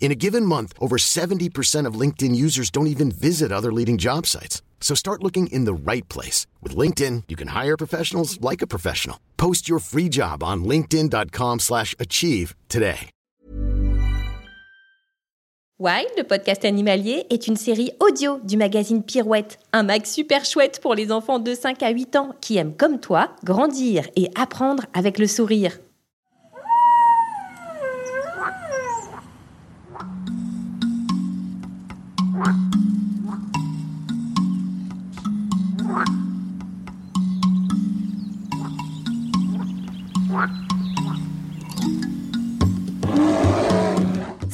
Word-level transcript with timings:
In 0.00 0.10
a 0.10 0.14
given 0.14 0.46
month, 0.46 0.72
over 0.80 0.96
70% 0.96 1.86
of 1.86 2.00
LinkedIn 2.00 2.34
users 2.34 2.70
don't 2.70 2.86
even 2.86 3.10
visit 3.10 3.52
other 3.52 3.70
leading 3.70 3.98
job 3.98 4.26
sites. 4.26 4.62
So 4.80 4.94
start 4.94 5.22
looking 5.22 5.48
in 5.48 5.66
the 5.66 5.74
right 5.74 6.08
place. 6.08 6.46
With 6.62 6.74
LinkedIn, 6.74 7.24
you 7.28 7.36
can 7.36 7.48
hire 7.48 7.76
professionals 7.76 8.40
like 8.40 8.62
a 8.62 8.66
professional. 8.66 9.18
Post 9.36 9.68
your 9.68 9.80
free 9.80 10.08
job 10.08 10.42
on 10.42 10.64
linkedin.com 10.64 11.58
slash 11.58 11.94
achieve 11.98 12.54
today. 12.70 13.10
Wild, 15.80 16.08
le 16.16 16.24
podcast 16.24 16.64
animalier, 16.64 17.24
est 17.30 17.46
une 17.46 17.54
série 17.54 17.92
audio 18.00 18.40
du 18.42 18.56
magazine 18.56 19.04
Pirouette, 19.04 19.60
un 19.72 19.84
mag 19.84 20.04
super 20.06 20.44
chouette 20.44 20.80
pour 20.80 20.96
les 20.96 21.12
enfants 21.12 21.38
de 21.38 21.54
5 21.54 21.80
à 21.84 21.90
8 21.90 22.16
ans 22.16 22.34
qui 22.40 22.56
aiment 22.56 22.74
comme 22.74 22.98
toi 22.98 23.30
grandir 23.44 24.08
et 24.16 24.28
apprendre 24.34 24.86
avec 24.92 25.20
le 25.20 25.28
sourire. 25.28 25.78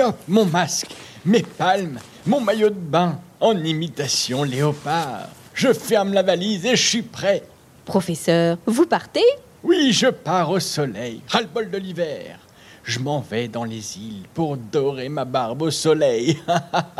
Hop, 0.00 0.16
mon 0.28 0.44
masque, 0.44 0.94
mes 1.24 1.42
palmes, 1.42 1.98
mon 2.26 2.40
maillot 2.40 2.70
de 2.70 2.74
bain, 2.74 3.18
en 3.40 3.56
imitation 3.56 4.42
léopard. 4.44 5.28
Je 5.54 5.72
ferme 5.72 6.12
la 6.12 6.22
valise 6.22 6.64
et 6.66 6.76
je 6.76 6.86
suis 6.86 7.02
prêt. 7.02 7.42
Professeur, 7.84 8.58
vous 8.66 8.86
partez? 8.86 9.24
Oui, 9.64 9.92
je 9.92 10.06
pars 10.06 10.50
au 10.50 10.60
soleil, 10.60 11.20
ras-le-bol 11.28 11.70
de 11.70 11.78
l'hiver. 11.78 12.38
Je 12.84 13.00
m'en 13.00 13.20
vais 13.20 13.48
dans 13.48 13.64
les 13.64 13.98
îles 13.98 14.22
pour 14.32 14.56
dorer 14.56 15.08
ma 15.08 15.24
barbe 15.24 15.62
au 15.62 15.70
soleil. 15.70 16.38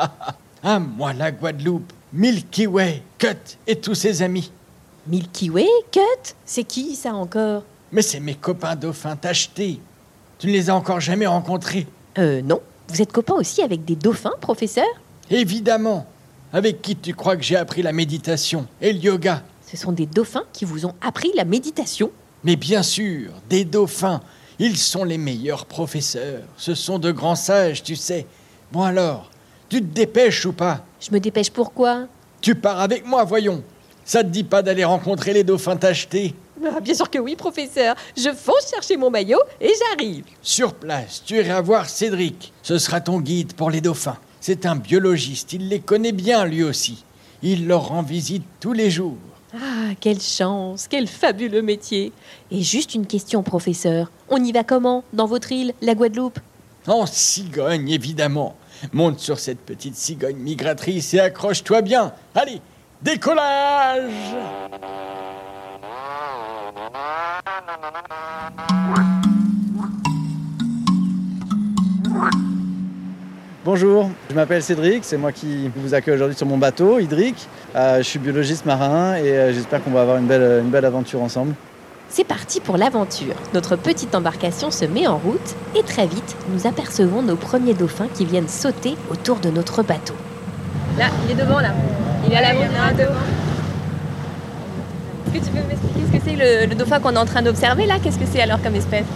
à 0.63 0.79
moi 0.79 1.13
la 1.13 1.31
Guadeloupe, 1.31 1.93
Milky 2.13 2.67
Way, 2.67 3.03
Cut 3.17 3.57
et 3.67 3.77
tous 3.77 3.95
ses 3.95 4.23
amis. 4.23 4.51
Milky 5.07 5.51
Way 5.51 5.69
Cut 5.91 6.35
C'est 6.45 6.65
qui 6.65 6.95
ça 6.95 7.15
encore? 7.15 7.63
Mais 7.93 8.03
c'est 8.03 8.21
mes 8.21 8.35
copains 8.35 8.77
dauphins 8.77 9.17
tachetés. 9.17 9.81
Tu 10.39 10.49
ne 10.49 10.53
les 10.53 10.69
as 10.69 10.75
encore 10.75 11.01
jamais 11.01 11.27
rencontrés? 11.27 11.87
Euh 12.19 12.43
non. 12.43 12.61
Vous 12.89 13.03
êtes 13.03 13.13
copain 13.13 13.35
aussi 13.35 13.63
avec 13.63 13.85
des 13.85 13.97
dauphins, 13.97 14.33
professeur? 14.41 14.87
Évidemment. 15.31 16.07
Avec 16.53 16.81
qui 16.81 16.97
tu 16.97 17.13
crois 17.15 17.37
que 17.37 17.43
j'ai 17.43 17.57
appris 17.57 17.83
la 17.83 17.93
méditation 17.93 18.67
et 18.81 18.93
le 18.93 18.99
yoga? 18.99 19.43
Ce 19.71 19.77
sont 19.77 19.93
des 19.93 20.07
dauphins 20.07 20.45
qui 20.55 20.65
vous 20.65 20.87
ont 20.87 20.95
appris 21.03 21.31
la 21.35 21.45
méditation 21.45 22.11
Mais 22.45 22.57
bien 22.57 22.83
sûr, 22.83 23.33
des 23.51 23.67
dauphins. 23.67 24.23
Ils 24.59 24.79
sont 24.79 25.05
les 25.05 25.19
meilleurs 25.19 25.67
professeurs. 25.67 26.43
Ce 26.57 26.75
sont 26.75 26.99
de 26.99 27.13
grands 27.13 27.37
sages, 27.37 27.83
tu 27.83 27.95
sais. 27.95 28.27
Bon 28.73 28.83
alors, 28.83 29.31
tu 29.69 29.81
te 29.81 29.87
dépêches 29.87 30.47
ou 30.47 30.55
pas? 30.55 30.85
Je 31.01 31.11
me 31.13 31.21
dépêche 31.21 31.51
pourquoi 31.51 32.07
Tu 32.41 32.55
pars 32.55 32.81
avec 32.81 33.05
moi, 33.07 33.25
voyons. 33.25 33.63
Ça 34.07 34.25
te 34.25 34.29
dit 34.31 34.45
pas 34.45 34.63
d'aller 34.63 34.85
rencontrer 34.85 35.35
les 35.35 35.45
dauphins 35.45 35.77
tachetés 35.77 36.35
Ah, 36.67 36.81
Bien 36.81 36.95
sûr 36.95 37.11
que 37.11 37.19
oui, 37.19 37.37
professeur. 37.37 37.95
Je 38.17 38.31
fonce 38.31 38.71
chercher 38.71 38.97
mon 38.97 39.11
maillot 39.11 39.41
et 39.61 39.73
j'arrive. 39.79 40.25
Sur 40.43 40.75
place, 40.75 41.23
tu 41.25 41.37
iras 41.37 41.61
voir 41.61 41.89
Cédric. 41.89 42.53
Ce 42.63 42.79
sera 42.79 43.01
ton 43.01 43.21
guide 43.21 43.53
pour 43.55 43.71
les 43.71 43.81
dauphins. 43.81 44.19
C'est 44.41 44.67
un 44.67 44.77
biologiste, 44.77 45.53
il 45.53 45.69
les 45.69 45.81
connaît 45.81 46.13
bien 46.13 46.45
lui 46.45 46.63
aussi. 46.63 47.05
Il 47.43 47.67
leur 47.67 47.89
rend 47.89 48.03
visite 48.03 48.45
tous 48.61 48.73
les 48.73 48.91
jours. 48.91 49.17
Ah, 49.55 49.95
quelle 50.01 50.21
chance, 50.21 50.87
quel 50.89 51.07
fabuleux 51.07 51.63
métier. 51.63 52.13
Et 52.51 52.63
juste 52.63 52.95
une 52.95 53.07
question, 53.07 53.43
professeur. 53.43 54.11
On 54.29 54.43
y 54.43 54.53
va 54.53 54.65
comment 54.65 55.05
dans 55.13 55.27
votre 55.27 55.53
île, 55.53 55.73
la 55.81 55.95
Guadeloupe? 55.95 56.39
En 56.87 57.07
cigogne, 57.07 57.89
évidemment. 57.89 58.57
Monte 58.93 59.19
sur 59.21 59.39
cette 59.39 59.61
petite 59.61 59.97
cigogne 59.97 60.37
migratrice 60.37 61.15
et 61.15 61.21
accroche-toi 61.21 61.83
bien. 61.83 62.13
Allez, 62.35 62.61
décollage 63.03 64.13
Bonjour, 73.81 74.11
je 74.29 74.35
m'appelle 74.35 74.61
Cédric, 74.61 75.05
c'est 75.05 75.17
moi 75.17 75.31
qui 75.31 75.71
vous 75.77 75.95
accueille 75.95 76.17
aujourd'hui 76.17 76.37
sur 76.37 76.49
mon 76.49 76.59
bateau, 76.59 76.99
Hydric. 76.99 77.47
Euh, 77.77 77.99
je 77.99 78.03
suis 78.03 78.19
biologiste 78.19 78.67
marin 78.67 79.15
et 79.15 79.31
euh, 79.31 79.53
j'espère 79.53 79.85
qu'on 79.85 79.93
va 79.93 80.01
avoir 80.03 80.17
une 80.17 80.27
belle, 80.27 80.63
une 80.65 80.71
belle 80.71 80.85
aventure 80.85 81.23
ensemble. 81.23 81.55
C'est 82.09 82.25
parti 82.25 82.59
pour 82.59 82.77
l'aventure. 82.77 83.37
Notre 83.55 83.77
petite 83.77 84.17
embarcation 84.17 84.73
se 84.73 84.85
met 84.85 85.07
en 85.07 85.17
route 85.17 85.55
et 85.77 85.85
très 85.85 86.09
vite, 86.09 86.35
nous 86.53 86.67
apercevons 86.67 87.23
nos 87.23 87.37
premiers 87.37 87.75
dauphins 87.75 88.09
qui 88.13 88.25
viennent 88.25 88.49
sauter 88.49 88.97
autour 89.13 89.37
de 89.37 89.49
notre 89.49 89.85
bateau. 89.85 90.15
Là, 90.99 91.07
il 91.25 91.31
est 91.31 91.41
devant 91.41 91.61
là. 91.61 91.71
Il 92.27 92.33
est 92.33 92.37
à 92.37 92.41
l'avant, 92.41 92.63
il 92.63 93.01
est 93.01 93.05
devant. 93.05 93.15
Est-ce 95.29 95.39
que 95.39 95.45
tu 95.45 95.51
peux 95.53 95.69
m'expliquer 95.69 96.01
ce 96.05 96.19
que 96.19 96.25
c'est 96.25 96.37
le, 96.37 96.69
le 96.69 96.75
dauphin 96.75 96.99
qu'on 96.99 97.13
est 97.13 97.19
en 97.19 97.27
train 97.27 97.43
d'observer 97.43 97.87
là? 97.87 97.99
Qu'est-ce 98.03 98.19
que 98.19 98.27
c'est 98.29 98.43
alors 98.43 98.61
comme 98.61 98.75
espèce? 98.75 99.07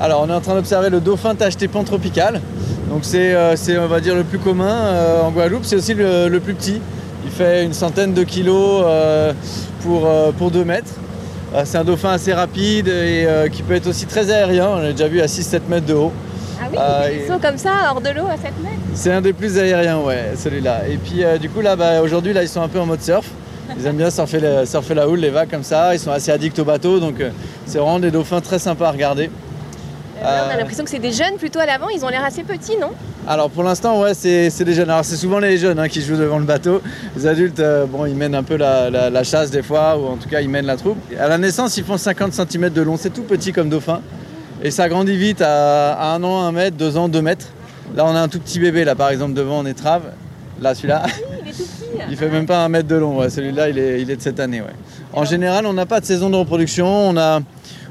Alors 0.00 0.22
on 0.22 0.30
est 0.30 0.34
en 0.34 0.40
train 0.40 0.54
d'observer 0.54 0.88
le 0.88 1.00
dauphin 1.00 1.34
tacheté 1.34 1.68
pantropical. 1.68 2.40
Donc 2.90 3.00
c'est, 3.02 3.34
euh, 3.34 3.56
c'est, 3.56 3.76
on 3.78 3.88
va 3.88 4.00
dire 4.00 4.14
le 4.14 4.22
plus 4.24 4.38
commun 4.38 4.72
euh, 4.72 5.22
en 5.22 5.30
Guadeloupe, 5.30 5.64
c'est 5.64 5.76
aussi 5.76 5.94
le, 5.94 6.28
le 6.28 6.40
plus 6.40 6.54
petit. 6.54 6.80
Il 7.24 7.30
fait 7.30 7.64
une 7.64 7.72
centaine 7.72 8.14
de 8.14 8.22
kilos 8.22 8.82
euh, 8.86 9.32
pour, 9.82 10.08
pour 10.38 10.50
2 10.50 10.64
mètres. 10.64 10.92
C'est 11.64 11.78
un 11.78 11.84
dauphin 11.84 12.10
assez 12.10 12.32
rapide 12.34 12.88
et 12.88 13.26
qui 13.50 13.62
peut 13.62 13.74
être 13.74 13.86
aussi 13.86 14.04
très 14.06 14.30
aérien. 14.30 14.68
On 14.68 14.76
l'a 14.76 14.92
déjà 14.92 15.08
vu 15.08 15.20
à 15.20 15.26
6-7 15.26 15.60
mètres 15.68 15.86
de 15.86 15.94
haut. 15.94 16.12
Ah 16.60 16.64
oui, 16.70 16.78
Euh, 16.78 17.28
sont 17.34 17.38
comme 17.40 17.56
ça 17.58 17.70
hors 17.90 18.00
de 18.00 18.10
l'eau 18.10 18.26
à 18.26 18.36
7 18.36 18.42
mètres. 18.62 18.74
C'est 18.94 19.12
un 19.12 19.20
des 19.22 19.32
plus 19.32 19.56
aériens, 19.58 19.98
ouais, 20.00 20.32
celui-là. 20.36 20.82
Et 20.88 20.96
puis 20.98 21.24
euh, 21.24 21.38
du 21.38 21.48
coup 21.48 21.60
là, 21.62 21.74
bah, 21.76 22.02
aujourd'hui 22.02 22.32
là, 22.32 22.42
ils 22.42 22.48
sont 22.48 22.60
un 22.62 22.68
peu 22.68 22.78
en 22.80 22.86
mode 22.86 23.00
surf. 23.02 23.26
Ils 23.78 23.86
aiment 23.86 23.96
bien 23.96 24.10
surfer, 24.10 24.38
le- 24.40 24.64
surfer 24.66 24.94
la 24.94 25.08
houle, 25.08 25.18
les 25.20 25.30
vagues 25.30 25.50
comme 25.50 25.62
ça. 25.64 25.94
Ils 25.94 25.98
sont 26.00 26.10
assez 26.12 26.30
addicts 26.30 26.58
au 26.58 26.64
bateau, 26.64 27.00
donc 27.00 27.20
euh, 27.20 27.30
c'est 27.64 27.78
vraiment 27.78 27.98
des 28.00 28.10
dauphins 28.10 28.40
très 28.40 28.58
sympas 28.58 28.88
à 28.88 28.92
regarder. 28.92 29.30
Euh, 30.22 30.42
on 30.46 30.50
a 30.50 30.56
l'impression 30.56 30.82
que 30.84 30.90
c'est 30.90 30.98
des 30.98 31.12
jeunes 31.12 31.36
plutôt 31.38 31.58
à 31.58 31.66
l'avant, 31.66 31.88
ils 31.88 32.04
ont 32.04 32.08
l'air 32.08 32.24
assez 32.24 32.42
petits, 32.42 32.76
non? 32.80 32.90
Alors 33.28 33.50
pour 33.50 33.62
l'instant, 33.62 34.00
ouais, 34.00 34.14
c'est 34.14 34.64
des 34.64 34.74
jeunes. 34.74 34.88
Alors 34.90 35.04
c'est 35.04 35.16
souvent 35.16 35.38
les 35.38 35.58
jeunes 35.58 35.78
hein, 35.78 35.88
qui 35.88 36.00
jouent 36.00 36.16
devant 36.16 36.38
le 36.38 36.44
bateau. 36.44 36.80
Les 37.16 37.26
adultes, 37.26 37.60
euh, 37.60 37.84
bon, 37.86 38.06
ils 38.06 38.14
mènent 38.14 38.34
un 38.34 38.42
peu 38.42 38.56
la, 38.56 38.88
la- 38.88 39.10
la 39.10 39.24
chasse 39.24 39.50
des 39.50 39.62
fois, 39.62 39.98
ou 39.98 40.06
en 40.06 40.16
tout 40.16 40.28
cas 40.28 40.40
ils 40.40 40.48
mènent 40.48 40.66
la 40.66 40.76
troupe. 40.76 40.96
À 41.18 41.28
la 41.28 41.36
naissance, 41.38 41.76
ils 41.76 41.84
font 41.84 41.98
50 41.98 42.32
cm 42.32 42.70
de 42.70 42.82
long. 42.82 42.96
C'est 42.96 43.10
tout 43.10 43.22
petit 43.24 43.52
comme 43.52 43.68
dauphin. 43.68 44.00
Et 44.62 44.70
ça 44.70 44.88
grandit 44.88 45.16
vite 45.16 45.42
à, 45.42 45.92
à 45.94 46.14
un 46.14 46.22
an, 46.24 46.42
un 46.42 46.52
mètre, 46.52 46.76
deux 46.76 46.96
ans, 46.96 47.08
deux 47.08 47.20
mètres. 47.22 47.46
Là, 47.94 48.04
on 48.06 48.14
a 48.14 48.20
un 48.20 48.28
tout 48.28 48.40
petit 48.40 48.58
bébé, 48.58 48.84
là 48.84 48.94
par 48.94 49.10
exemple, 49.10 49.34
devant 49.34 49.58
en 49.58 49.66
étrave. 49.66 50.02
Là, 50.62 50.74
celui-là. 50.74 51.02
Il 51.04 51.48
est 51.48 51.52
tout 51.52 51.58
petit. 51.58 51.72
Il 52.10 52.16
fait 52.16 52.28
même 52.28 52.46
pas 52.46 52.62
un 52.64 52.68
mètre 52.68 52.88
de 52.88 52.94
long. 52.96 53.18
ouais. 53.18 53.30
Celui-là, 53.30 53.68
il 53.70 53.78
est, 53.78 54.00
il 54.02 54.10
est 54.10 54.16
de 54.16 54.20
cette 54.22 54.38
année. 54.38 54.60
ouais. 54.60 54.66
En 55.12 55.24
général, 55.24 55.66
on 55.66 55.72
n'a 55.72 55.86
pas 55.86 55.98
de 56.00 56.04
saison 56.04 56.28
de 56.30 56.36
reproduction. 56.36 56.86
On 56.86 57.16
a, 57.16 57.40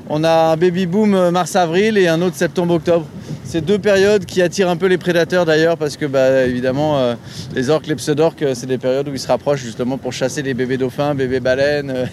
on 0.09 0.23
a 0.23 0.53
un 0.53 0.57
baby 0.57 0.85
boom 0.85 1.15
euh, 1.15 1.31
mars-avril 1.31 1.97
et 1.97 2.07
un 2.07 2.21
autre 2.21 2.35
septembre-octobre. 2.35 3.05
C'est 3.43 3.61
deux 3.61 3.79
périodes 3.79 4.25
qui 4.25 4.41
attirent 4.41 4.69
un 4.69 4.77
peu 4.77 4.87
les 4.87 4.97
prédateurs 4.97 5.45
d'ailleurs 5.45 5.77
parce 5.77 5.97
que 5.97 6.05
bah, 6.05 6.45
évidemment 6.45 6.97
euh, 6.97 7.15
les 7.55 7.69
orques, 7.69 7.87
les 7.87 7.95
pseudorques, 7.95 8.41
euh, 8.41 8.53
c'est 8.55 8.67
des 8.67 8.77
périodes 8.77 9.07
où 9.07 9.13
ils 9.13 9.19
se 9.19 9.27
rapprochent 9.27 9.61
justement 9.61 9.97
pour 9.97 10.13
chasser 10.13 10.41
les 10.41 10.53
bébés 10.53 10.77
dauphins, 10.77 11.15
bébés 11.15 11.39
baleines. 11.39 12.07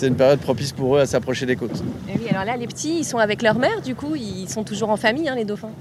C'est 0.00 0.06
une 0.06 0.16
période 0.16 0.40
propice 0.40 0.72
pour 0.72 0.96
eux 0.96 1.00
à 1.00 1.06
s'approcher 1.06 1.44
des 1.44 1.56
côtes. 1.56 1.82
Et 2.08 2.18
oui, 2.18 2.26
alors 2.30 2.46
là, 2.46 2.56
les 2.56 2.66
petits, 2.66 3.00
ils 3.00 3.04
sont 3.04 3.18
avec 3.18 3.42
leur 3.42 3.58
mère, 3.58 3.82
du 3.84 3.94
coup, 3.94 4.16
ils 4.16 4.48
sont 4.48 4.64
toujours 4.64 4.88
en 4.88 4.96
famille, 4.96 5.28
hein, 5.28 5.34
les 5.34 5.44
dauphins. 5.44 5.72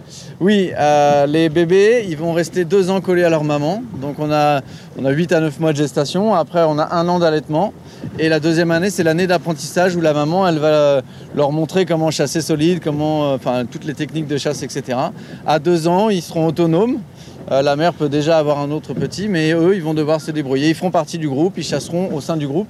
Oui, 0.41 0.71
euh, 0.77 1.25
les 1.25 1.47
bébés, 1.47 2.05
ils 2.05 2.17
vont 2.17 2.33
rester 2.33 2.65
deux 2.65 2.89
ans 2.89 2.99
collés 2.99 3.23
à 3.23 3.29
leur 3.29 3.45
maman. 3.45 3.81
Donc 4.01 4.19
on 4.19 4.29
a, 4.29 4.59
on 4.97 5.05
a 5.05 5.11
8 5.11 5.31
à 5.31 5.39
9 5.39 5.59
mois 5.61 5.71
de 5.71 5.77
gestation. 5.77 6.35
Après, 6.35 6.63
on 6.67 6.77
a 6.79 6.95
un 6.95 7.07
an 7.07 7.19
d'allaitement. 7.19 7.73
Et 8.17 8.27
la 8.27 8.41
deuxième 8.41 8.71
année, 8.71 8.89
c'est 8.89 9.03
l'année 9.03 9.25
d'apprentissage 9.25 9.95
où 9.95 10.01
la 10.01 10.13
maman, 10.13 10.45
elle 10.45 10.59
va 10.59 11.01
leur 11.33 11.53
montrer 11.53 11.85
comment 11.85 12.11
chasser 12.11 12.41
solide, 12.41 12.81
comment, 12.83 13.23
euh, 13.23 13.35
enfin, 13.35 13.63
toutes 13.71 13.85
les 13.85 13.93
techniques 13.93 14.27
de 14.27 14.37
chasse, 14.37 14.63
etc. 14.63 14.97
À 15.47 15.59
deux 15.59 15.87
ans, 15.87 16.09
ils 16.09 16.21
seront 16.21 16.47
autonomes. 16.47 16.99
Euh, 17.51 17.63
la 17.63 17.75
mère 17.75 17.93
peut 17.93 18.09
déjà 18.09 18.37
avoir 18.37 18.59
un 18.59 18.69
autre 18.69 18.93
petit, 18.93 19.27
mais 19.27 19.53
eux, 19.53 19.75
ils 19.75 19.81
vont 19.81 19.95
devoir 19.95 20.21
se 20.21 20.29
débrouiller. 20.29 20.69
Ils 20.69 20.75
feront 20.75 20.91
partie 20.91 21.17
du 21.17 21.27
groupe, 21.27 21.53
ils 21.57 21.63
chasseront 21.63 22.13
au 22.13 22.21
sein 22.21 22.37
du 22.37 22.47
groupe, 22.47 22.67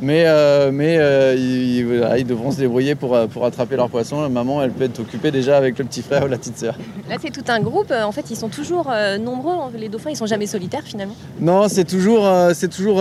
mais, 0.00 0.24
euh, 0.26 0.70
mais 0.72 0.96
euh, 0.98 1.36
ils, 1.36 1.84
voilà, 1.84 2.18
ils 2.18 2.26
devront 2.26 2.50
se 2.50 2.56
débrouiller 2.58 2.96
pour, 2.96 3.16
pour 3.28 3.44
attraper 3.44 3.76
leur 3.76 3.88
poisson. 3.88 4.20
La 4.20 4.28
maman, 4.28 4.62
elle 4.64 4.72
peut 4.72 4.84
être 4.84 4.98
occupée 4.98 5.30
déjà 5.30 5.56
avec 5.56 5.78
le 5.78 5.84
petit 5.84 6.02
frère 6.02 6.24
ou 6.24 6.28
la 6.28 6.38
petite 6.38 6.58
sœur. 6.58 6.76
Là, 7.08 7.16
c'est 7.22 7.30
tout 7.30 7.44
un 7.48 7.60
groupe. 7.60 7.92
En 7.92 8.10
fait, 8.10 8.28
ils 8.30 8.36
sont 8.36 8.48
toujours 8.48 8.92
nombreux. 9.20 9.54
hein. 9.54 9.70
Les 9.78 9.88
dauphins, 9.88 10.10
ils 10.10 10.16
sont 10.16 10.26
jamais 10.26 10.46
solitaires, 10.46 10.82
finalement. 10.84 11.14
Non, 11.40 11.68
c'est 11.68 11.84
toujours, 11.84 12.28
c'est 12.52 12.68
toujours 12.68 13.00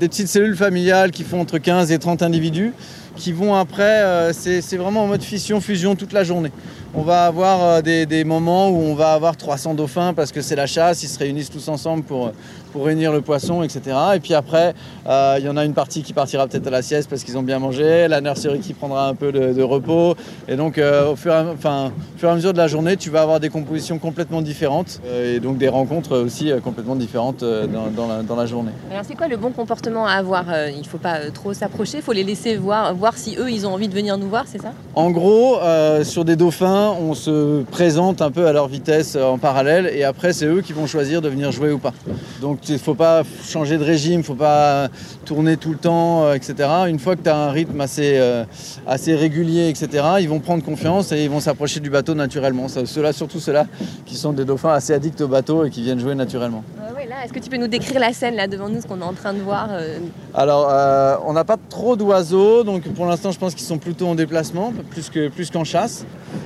des 0.00 0.08
petites 0.08 0.28
cellules 0.28 0.56
familiales 0.56 1.12
qui 1.12 1.22
font 1.22 1.40
entre 1.40 1.58
15 1.58 1.92
et 1.92 1.98
30 2.00 2.22
individus 2.22 2.72
qui 3.16 3.32
vont 3.32 3.54
après, 3.54 4.02
euh, 4.02 4.32
c'est 4.32 4.76
vraiment 4.76 5.04
en 5.04 5.06
mode 5.06 5.22
fission-fusion 5.22 5.94
toute 5.94 6.12
la 6.12 6.24
journée. 6.24 6.52
On 6.94 7.02
va 7.02 7.26
avoir 7.26 7.62
euh, 7.62 7.82
des, 7.82 8.24
moments 8.24 8.70
où 8.70 8.76
on 8.76 8.94
va 8.94 9.12
avoir 9.14 9.36
300 9.36 9.74
dauphins 9.74 10.14
parce 10.14 10.30
que 10.30 10.40
c'est 10.40 10.56
la 10.56 10.66
chasse, 10.66 11.02
ils 11.02 11.08
se 11.08 11.18
réunissent 11.18 11.50
tous 11.50 11.68
ensemble 11.68 12.04
pour, 12.04 12.32
pour 12.74 12.86
réunir 12.86 13.12
le 13.12 13.20
poisson, 13.20 13.62
etc. 13.62 13.96
Et 14.16 14.20
puis 14.20 14.34
après, 14.34 14.74
euh, 15.06 15.36
il 15.38 15.44
y 15.44 15.48
en 15.48 15.56
a 15.56 15.64
une 15.64 15.74
partie 15.74 16.02
qui 16.02 16.12
partira 16.12 16.48
peut-être 16.48 16.66
à 16.66 16.70
la 16.70 16.82
sieste 16.82 17.08
parce 17.08 17.22
qu'ils 17.22 17.38
ont 17.38 17.42
bien 17.44 17.60
mangé, 17.60 18.08
la 18.08 18.20
nurserie 18.20 18.58
qui 18.58 18.74
prendra 18.74 19.06
un 19.06 19.14
peu 19.14 19.30
de, 19.30 19.62
repos. 19.62 20.16
Et 20.48 20.56
donc, 20.56 20.76
euh, 20.76 21.12
au, 21.12 21.14
fur 21.14 21.32
et 21.32 22.26
à, 22.26 22.34
mesure 22.34 22.52
de 22.52 22.58
la 22.58 22.66
journée, 22.66 22.96
tu 22.96 23.10
vas 23.10 23.22
avoir 23.22 23.38
des 23.38 23.48
compositions 23.48 24.00
complètement 24.00 24.42
différentes 24.42 25.00
euh, 25.06 25.36
et 25.36 25.40
donc 25.40 25.56
des 25.56 25.68
rencontres 25.68 26.18
aussi 26.18 26.50
euh, 26.50 26.58
complètement 26.58 26.96
différentes 26.96 27.44
euh, 27.44 27.68
dans, 27.68 28.36
la, 28.36 28.46
journée. 28.46 28.72
Alors, 28.90 29.04
c'est 29.06 29.14
quoi 29.14 29.28
le 29.28 29.36
bon 29.36 29.52
comportement 29.52 30.06
à 30.06 30.14
avoir 30.14 30.46
Euh, 30.50 30.70
Il 30.76 30.86
faut 30.86 30.98
pas 30.98 31.18
euh, 31.20 31.30
trop 31.30 31.54
s'approcher, 31.54 31.98
il 31.98 32.02
faut 32.02 32.12
les 32.12 32.24
laisser 32.24 32.56
voir 32.56 32.92
si 33.12 33.36
eux, 33.38 33.50
ils 33.50 33.66
ont 33.66 33.74
envie 33.74 33.88
de 33.88 33.94
venir 33.94 34.16
nous 34.16 34.28
voir, 34.28 34.44
c'est 34.46 34.60
ça? 34.60 34.72
En 34.94 35.10
gros, 35.10 35.58
euh, 35.58 36.04
sur 36.04 36.24
des 36.24 36.36
dauphins, 36.36 36.94
on 36.98 37.14
se 37.14 37.62
présente 37.64 38.22
un 38.22 38.30
peu 38.30 38.46
à 38.46 38.52
leur 38.52 38.68
vitesse 38.68 39.16
euh, 39.16 39.24
en 39.24 39.38
parallèle 39.38 39.90
et 39.92 40.04
après 40.04 40.32
c'est 40.32 40.46
eux 40.46 40.62
qui 40.62 40.72
vont 40.72 40.86
choisir 40.86 41.20
de 41.20 41.28
venir 41.28 41.52
jouer 41.52 41.70
ou 41.72 41.78
pas. 41.78 41.92
Donc 42.40 42.68
il 42.68 42.74
ne 42.74 42.78
faut 42.78 42.94
pas 42.94 43.22
changer 43.46 43.78
de 43.78 43.84
régime, 43.84 44.12
il 44.12 44.18
ne 44.18 44.22
faut 44.22 44.34
pas 44.34 44.88
tourner 45.24 45.56
tout 45.56 45.70
le 45.70 45.76
temps, 45.76 46.24
euh, 46.24 46.34
etc. 46.34 46.68
Une 46.88 46.98
fois 46.98 47.16
que 47.16 47.22
tu 47.22 47.28
as 47.28 47.36
un 47.36 47.50
rythme 47.50 47.80
assez, 47.80 48.18
euh, 48.18 48.44
assez 48.86 49.14
régulier, 49.14 49.68
etc., 49.68 50.04
ils 50.20 50.28
vont 50.28 50.40
prendre 50.40 50.62
confiance 50.64 51.12
et 51.12 51.24
ils 51.24 51.30
vont 51.30 51.40
s'approcher 51.40 51.80
du 51.80 51.90
bateau 51.90 52.14
naturellement. 52.14 52.68
Ceux-là, 52.68 53.12
surtout 53.12 53.40
ceux-là 53.40 53.66
qui 54.06 54.16
sont 54.16 54.32
des 54.32 54.44
dauphins 54.44 54.72
assez 54.72 54.92
addicts 54.92 55.20
au 55.20 55.28
bateau 55.28 55.64
et 55.64 55.70
qui 55.70 55.82
viennent 55.82 56.00
jouer 56.00 56.14
naturellement. 56.14 56.64
Là, 56.78 56.93
est-ce 57.24 57.32
que 57.32 57.38
tu 57.38 57.48
peux 57.48 57.56
nous 57.56 57.68
décrire 57.68 57.98
la 58.00 58.12
scène 58.12 58.36
là 58.36 58.46
devant 58.46 58.68
nous, 58.68 58.80
ce 58.82 58.86
qu'on 58.86 59.00
est 59.00 59.04
en 59.04 59.14
train 59.14 59.32
de 59.32 59.40
voir 59.40 59.68
euh, 59.72 59.98
Alors, 60.34 60.68
euh, 60.70 61.16
on 61.26 61.32
n'a 61.32 61.44
pas 61.44 61.56
trop 61.70 61.96
d'oiseaux, 61.96 62.64
donc 62.64 62.82
pour 62.94 63.06
l'instant, 63.06 63.30
je 63.32 63.38
pense 63.38 63.54
qu'ils 63.54 63.66
sont 63.66 63.78
plutôt 63.78 64.06
en 64.08 64.14
déplacement, 64.14 64.72
plus 64.90 65.08
qu'en 65.10 65.30
plus 65.34 65.50
qu'en 65.50 65.64
chasse. 65.64 66.04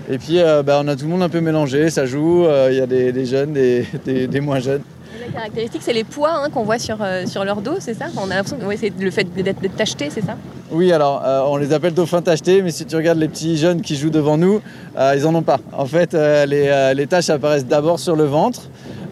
Et 0.09 0.19
puis, 0.19 0.39
euh, 0.41 0.63
bah, 0.63 0.81
on 0.83 0.87
a 0.89 0.95
tout 0.95 1.05
le 1.05 1.11
monde 1.11 1.23
un 1.23 1.29
peu 1.29 1.41
mélangé, 1.41 1.91
ça 1.91 2.07
joue, 2.07 2.47
il 2.71 2.77
y 2.77 2.81
a 2.81 2.87
des, 2.87 3.11
des 3.13 3.27
jeunes, 3.27 3.53
des, 3.53 3.87
des- 4.05 4.27
des 4.29 4.41
moins 4.41 4.61
jeunes. 4.61 4.83
La 5.27 5.33
caractéristique, 5.33 5.83
c'est 5.85 5.93
les 5.93 6.05
poids 6.05 6.31
hein, 6.33 6.49
qu'on 6.49 6.63
voit 6.63 6.79
sur, 6.79 6.99
sur 7.27 7.45
leur 7.45 7.61
dos, 7.61 7.75
c'est 7.81 7.95
ça? 7.95 8.07
On 8.17 8.31
a 8.31 8.37
l'impression 8.37 8.57
que 8.57 8.65
ouais, 8.65 8.77
c'est 8.77 8.93
le 8.99 9.11
fait 9.11 9.25
d'être 9.35 9.77
tacheté, 9.77 10.09
c'est 10.11 10.25
ça? 10.25 10.37
Oui, 10.71 10.93
alors, 10.93 11.23
euh, 11.27 11.41
on 11.47 11.57
les 11.57 11.73
appelle 11.73 11.93
dauphins 11.93 12.23
tachetés, 12.23 12.63
mais 12.63 12.71
si 12.71 12.87
tu 12.87 12.95
regardes 12.95 13.19
les 13.19 13.29
petits 13.29 13.57
jeunes 13.57 13.81
qui 13.83 13.97
jouent 13.97 14.11
devant 14.11 14.37
nous, 14.39 14.61
euh, 14.97 15.15
ils 15.17 15.27
en 15.27 15.35
ont 15.35 15.43
pas. 15.43 15.59
En 15.73 15.87
fait, 15.87 16.15
euh, 16.15 16.47
les, 16.47 16.93
les 16.95 17.07
taches 17.09 17.31
apparaissent 17.31 17.67
d'abord 17.67 17.99
sur 17.99 18.15
le 18.15 18.25
ventre. 18.25 18.63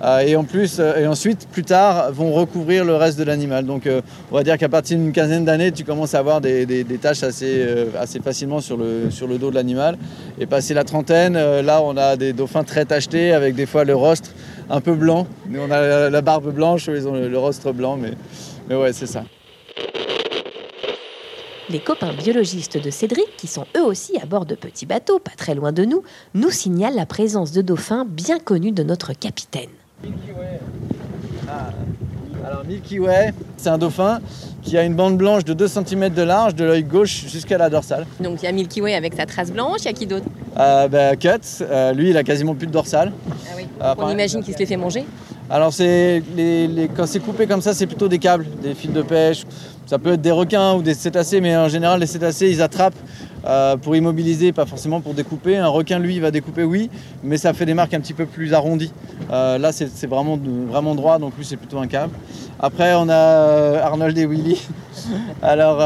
Euh, 0.03 0.21
et 0.21 0.37
en 0.37 0.45
plus, 0.45 0.79
euh, 0.79 0.97
et 0.97 1.07
ensuite, 1.07 1.49
plus 1.51 1.63
tard, 1.63 2.13
vont 2.13 2.33
recouvrir 2.33 2.85
le 2.85 2.97
reste 2.97 3.19
de 3.19 3.25
l'animal. 3.25 3.65
Donc, 3.65 3.87
euh, 3.87 4.01
on 4.31 4.37
va 4.37 4.43
dire 4.43 4.59
qu'à 4.59 4.69
partir 4.69 4.99
d'une 4.99 5.13
quinzaine 5.13 5.45
d'années, 5.45 5.73
tu 5.73 5.85
commences 5.85 6.15
à 6.15 6.19
avoir 6.19 6.41
des, 6.41 6.85
taches 7.01 7.23
assez, 7.23 7.87
facilement 8.23 8.61
sur 8.61 8.77
le, 8.77 9.11
sur 9.11 9.27
le 9.27 9.39
dos 9.39 9.51
de 9.51 9.55
l'animal. 9.55 9.97
Et 10.39 10.47
passé 10.47 10.75
la 10.75 10.85
trentaine, 10.85 11.35
là, 11.35 11.81
on 11.83 11.97
a 11.97 12.17
des 12.17 12.33
dauphins 12.33 12.65
très 12.65 12.85
tachetés, 12.85 13.33
avec 13.33 13.55
des 13.55 13.67
fois 13.67 13.85
le 13.85 13.95
rostre 13.95 14.31
un 14.69 14.81
peu 14.81 14.95
blanc. 14.95 15.27
Nous, 15.49 15.61
on 15.61 15.71
a 15.71 16.11
la, 16.11 16.21
barbe 16.23 16.53
blanche, 16.53 16.89
ils 16.89 17.07
ont 17.09 17.15
le, 17.15 17.29
le 17.29 17.39
rostre 17.39 17.73
blanc, 17.73 17.97
mais, 17.97 18.13
mais 18.69 18.75
ouais, 18.75 18.93
c'est 18.93 19.07
ça. 19.07 19.25
Les 21.69 21.81
copains 21.81 22.13
biologistes 22.13 22.79
de 22.79 22.91
Cédric, 22.91 23.27
qui 23.37 23.49
sont 23.49 23.67
eux 23.77 23.83
aussi 23.83 24.17
à 24.23 24.27
bord 24.27 24.47
de 24.47 24.55
petits 24.55 24.87
bateaux, 24.87 25.19
pas 25.19 25.33
très 25.37 25.57
loin 25.57 25.73
de 25.73 25.85
nous, 25.85 26.05
nous 26.35 26.51
signalent 26.51 26.95
la 26.95 27.07
présence 27.07 27.51
de 27.51 27.61
dauphins 27.61 28.05
bien 28.05 28.39
connus 28.39 28.71
de 28.71 28.85
notre 28.85 29.13
capitaine. 29.13 29.71
Milky 30.07 30.33
Way. 30.39 30.61
Alors 32.47 32.65
Milky 32.65 32.99
Way, 33.01 33.33
c'est 33.57 33.69
un 33.69 33.79
dauphin 33.79 34.21
qui 34.63 34.77
a 34.77 34.83
une 34.85 34.95
bande 34.95 35.17
blanche 35.17 35.45
de 35.45 35.53
2 35.53 35.69
cm 35.69 36.11
de 36.11 36.23
large 36.23 36.55
de 36.55 36.65
l'œil 36.65 36.83
gauche 36.85 37.25
jusqu'à 37.29 37.59
la 37.59 37.69
dorsale. 37.71 38.07
Donc 38.21 38.43
il 38.43 38.47
y 38.47 38.49
a 38.49 38.53
Milky 38.53 38.81
Way 38.81 38.95
avec 38.95 39.15
sa 39.15 39.27
trace 39.27 39.51
blanche, 39.53 39.81
il 39.83 39.85
y 39.87 39.89
a 39.89 39.93
qui 39.93 40.07
d'autre? 40.07 40.27
Euh, 40.59 40.89
bah, 40.89 41.17
Cut, 41.17 41.29
euh, 41.63 41.93
lui 41.93 42.11
il 42.11 42.17
a 42.17 42.23
quasiment 42.25 42.55
plus 42.55 42.67
de 42.67 42.73
dorsale. 42.73 43.13
Ah 43.31 43.53
oui. 43.57 43.67
Ah, 43.81 43.95
On 43.99 44.11
imagine 44.11 44.43
qu'il 44.43 44.55
se 44.55 44.59
les 44.59 44.67
fait 44.67 44.77
manger. 44.77 45.05
Alors 45.49 45.73
c'est 45.73 46.23
les, 46.37 46.67
les- 46.67 46.89
quand 46.89 47.07
c'est 47.07 47.21
coupé 47.21 47.47
comme 47.47 47.61
ça, 47.63 47.73
c'est 47.75 47.87
plutôt 47.87 48.09
des 48.09 48.19
câbles, 48.19 48.47
des 48.63 48.75
fils 48.75 48.91
de 48.93 49.03
pêche. 49.03 49.45
Ça 49.87 50.01
peut 50.01 50.15
être 50.15 50.21
des 50.21 50.33
requins 50.33 50.75
ou 50.75 50.83
des 50.83 50.95
cétacés, 50.95 51.41
mais 51.41 51.57
en 51.57 51.69
général 51.69 52.01
les 52.01 52.09
cétacés 52.09 52.51
ils 52.51 52.61
attrapent 52.61 52.99
euh, 53.47 53.77
pour 53.77 53.95
immobiliser, 53.95 54.53
pas 54.53 54.67
forcément 54.67 55.01
pour 55.01 55.15
découper. 55.15 55.57
Un 55.57 55.69
requin 55.69 56.01
lui 56.01 56.17
il 56.17 56.21
va 56.21 56.33
découper 56.33 56.65
oui, 56.65 56.91
mais 57.23 57.37
ça 57.37 57.53
fait 57.53 57.67
des 57.67 57.75
marques 57.75 57.95
un 57.95 58.01
petit 58.01 58.13
peu 58.13 58.27
plus 58.27 58.53
arrondies. 58.53 58.93
Euh, 59.31 59.59
là 59.59 59.71
c'est 59.71 60.07
vraiment, 60.09 60.37
vraiment 60.69 60.97
droit, 60.97 61.21
donc 61.21 61.37
lui 61.39 61.45
c'est 61.45 61.57
plutôt 61.57 61.79
un 61.79 61.87
câble. 61.87 62.13
Après 62.59 62.95
on 62.97 63.09
a 63.09 63.15
euh, 63.15 63.81
Arnold 63.81 64.19
et 64.19 64.27
Willy. 64.27 64.61
Alors 65.43 65.79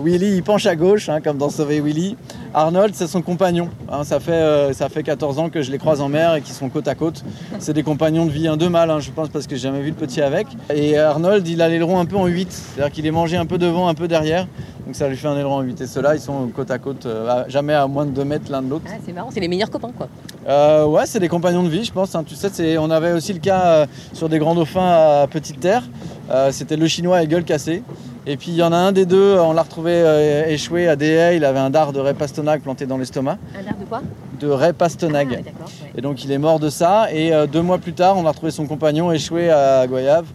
Willy 0.00 0.36
il 0.36 0.42
penche 0.44 0.66
à 0.66 0.76
gauche, 0.76 1.08
hein, 1.08 1.20
comme 1.20 1.36
dans 1.36 1.50
Sauver 1.50 1.80
Willy. 1.80 2.16
Arnold 2.54 2.94
c'est 2.94 3.08
son 3.08 3.20
compagnon. 3.20 3.68
hein. 3.90 4.04
ça, 4.04 4.20
fait, 4.20 4.30
euh, 4.32 4.72
ça 4.72 4.88
fait 4.88 5.02
14 5.02 5.38
ans 5.40 5.48
que 5.50 5.60
je 5.62 5.72
les 5.72 5.78
croise 5.78 6.00
en 6.00 6.08
mer 6.08 6.36
et 6.36 6.40
qu'ils 6.40 6.54
sont 6.54 6.68
côte 6.68 6.86
à 6.86 6.94
côte. 6.94 7.24
C'est 7.58 7.72
des 7.72 7.82
compagnons 7.82 8.26
de 8.26 8.30
vie, 8.30 8.46
un 8.46 8.56
deux 8.56 8.68
mâles, 8.68 8.90
hein, 8.90 9.00
je 9.00 9.10
pense, 9.10 9.28
parce 9.28 9.46
que 9.48 9.56
j'ai 9.56 9.62
jamais 9.62 9.80
vu 9.80 9.88
le 9.88 9.94
petit 9.96 10.22
avec. 10.22 10.46
Et 10.72 10.96
Arnold, 10.96 11.46
il 11.48 11.60
a 11.60 11.68
l'aileron 11.68 11.98
un 11.98 12.04
peu 12.04 12.16
en 12.16 12.26
8, 12.26 12.52
c'est-à-dire 12.52 12.92
qu'il 12.92 13.06
est 13.06 13.10
mangé 13.10 13.36
un 13.36 13.46
peu 13.46 13.58
devant, 13.58 13.88
un 13.88 13.94
peu 13.94 14.06
derrière. 14.06 14.46
Donc 14.86 14.94
ça 14.94 15.08
lui 15.08 15.16
fait 15.16 15.26
un 15.28 15.36
aileron 15.36 15.56
en 15.56 15.60
8. 15.62 15.80
Et 15.80 15.86
ceux-là, 15.86 16.14
ils 16.14 16.20
sont 16.20 16.46
côte 16.54 16.70
à 16.70 16.78
côte, 16.78 17.06
euh, 17.06 17.42
jamais 17.48 17.74
à 17.74 17.86
moins 17.88 18.04
de 18.06 18.10
2 18.12 18.24
mètres 18.24 18.50
l'un 18.52 18.62
de 18.62 18.68
l'autre. 18.70 18.84
Ah, 18.88 18.98
c'est 19.04 19.12
marrant, 19.12 19.30
c'est 19.32 19.40
les 19.40 19.48
meilleurs 19.48 19.70
copains 19.70 19.90
quoi. 19.96 20.08
Euh, 20.46 20.84
ouais, 20.84 21.06
c'est 21.06 21.20
des 21.20 21.28
compagnons 21.28 21.62
de 21.64 21.68
vie, 21.68 21.84
je 21.84 21.92
pense. 21.92 22.14
hein. 22.14 22.22
Tu 22.24 22.34
sais, 22.36 22.78
on 22.78 22.90
avait 22.90 23.12
aussi 23.12 23.32
le 23.32 23.38
cas 23.40 23.86
sur 24.12 24.28
des 24.28 24.38
grands 24.38 24.54
dauphins 24.54 25.22
à 25.22 25.26
petite 25.26 25.58
terre. 25.58 25.82
Euh, 26.30 26.50
C'était 26.52 26.76
le 26.76 26.86
chinois 26.86 27.18
à 27.18 27.26
gueule 27.26 27.44
cassée. 27.44 27.82
Et 28.26 28.38
puis 28.38 28.52
il 28.52 28.54
y 28.56 28.62
en 28.62 28.72
a 28.72 28.76
un 28.76 28.92
des 28.92 29.04
deux, 29.04 29.36
on 29.38 29.52
l'a 29.52 29.62
retrouvé 29.62 29.92
euh, 29.92 30.46
échoué 30.46 30.88
à 30.88 30.96
haies. 30.98 31.36
Il 31.36 31.44
avait 31.44 31.58
un 31.58 31.68
dard 31.68 31.92
de 31.92 32.00
raie 32.00 32.14
pastonague 32.14 32.62
planté 32.62 32.86
dans 32.86 32.96
l'estomac. 32.96 33.36
Un 33.58 33.62
dard 33.62 33.74
de 33.78 33.84
quoi? 33.84 34.00
De 34.40 34.48
Ah, 34.50 35.36
ouais, 35.36 35.42
d'accord. 35.42 35.66
ouais. 35.82 35.92
Et 35.96 36.00
donc 36.00 36.24
il 36.24 36.32
est 36.32 36.38
mort 36.38 36.58
de 36.58 36.70
ça. 36.70 37.08
Et 37.12 37.34
euh, 37.34 37.46
deux 37.46 37.60
mois 37.60 37.76
plus 37.78 37.92
tard, 37.92 38.16
on 38.16 38.24
a 38.24 38.30
retrouvé 38.30 38.50
son 38.50 38.66
compagnon 38.66 39.12
échoué 39.12 39.50
à 39.50 39.86
Goyave. 39.86 40.26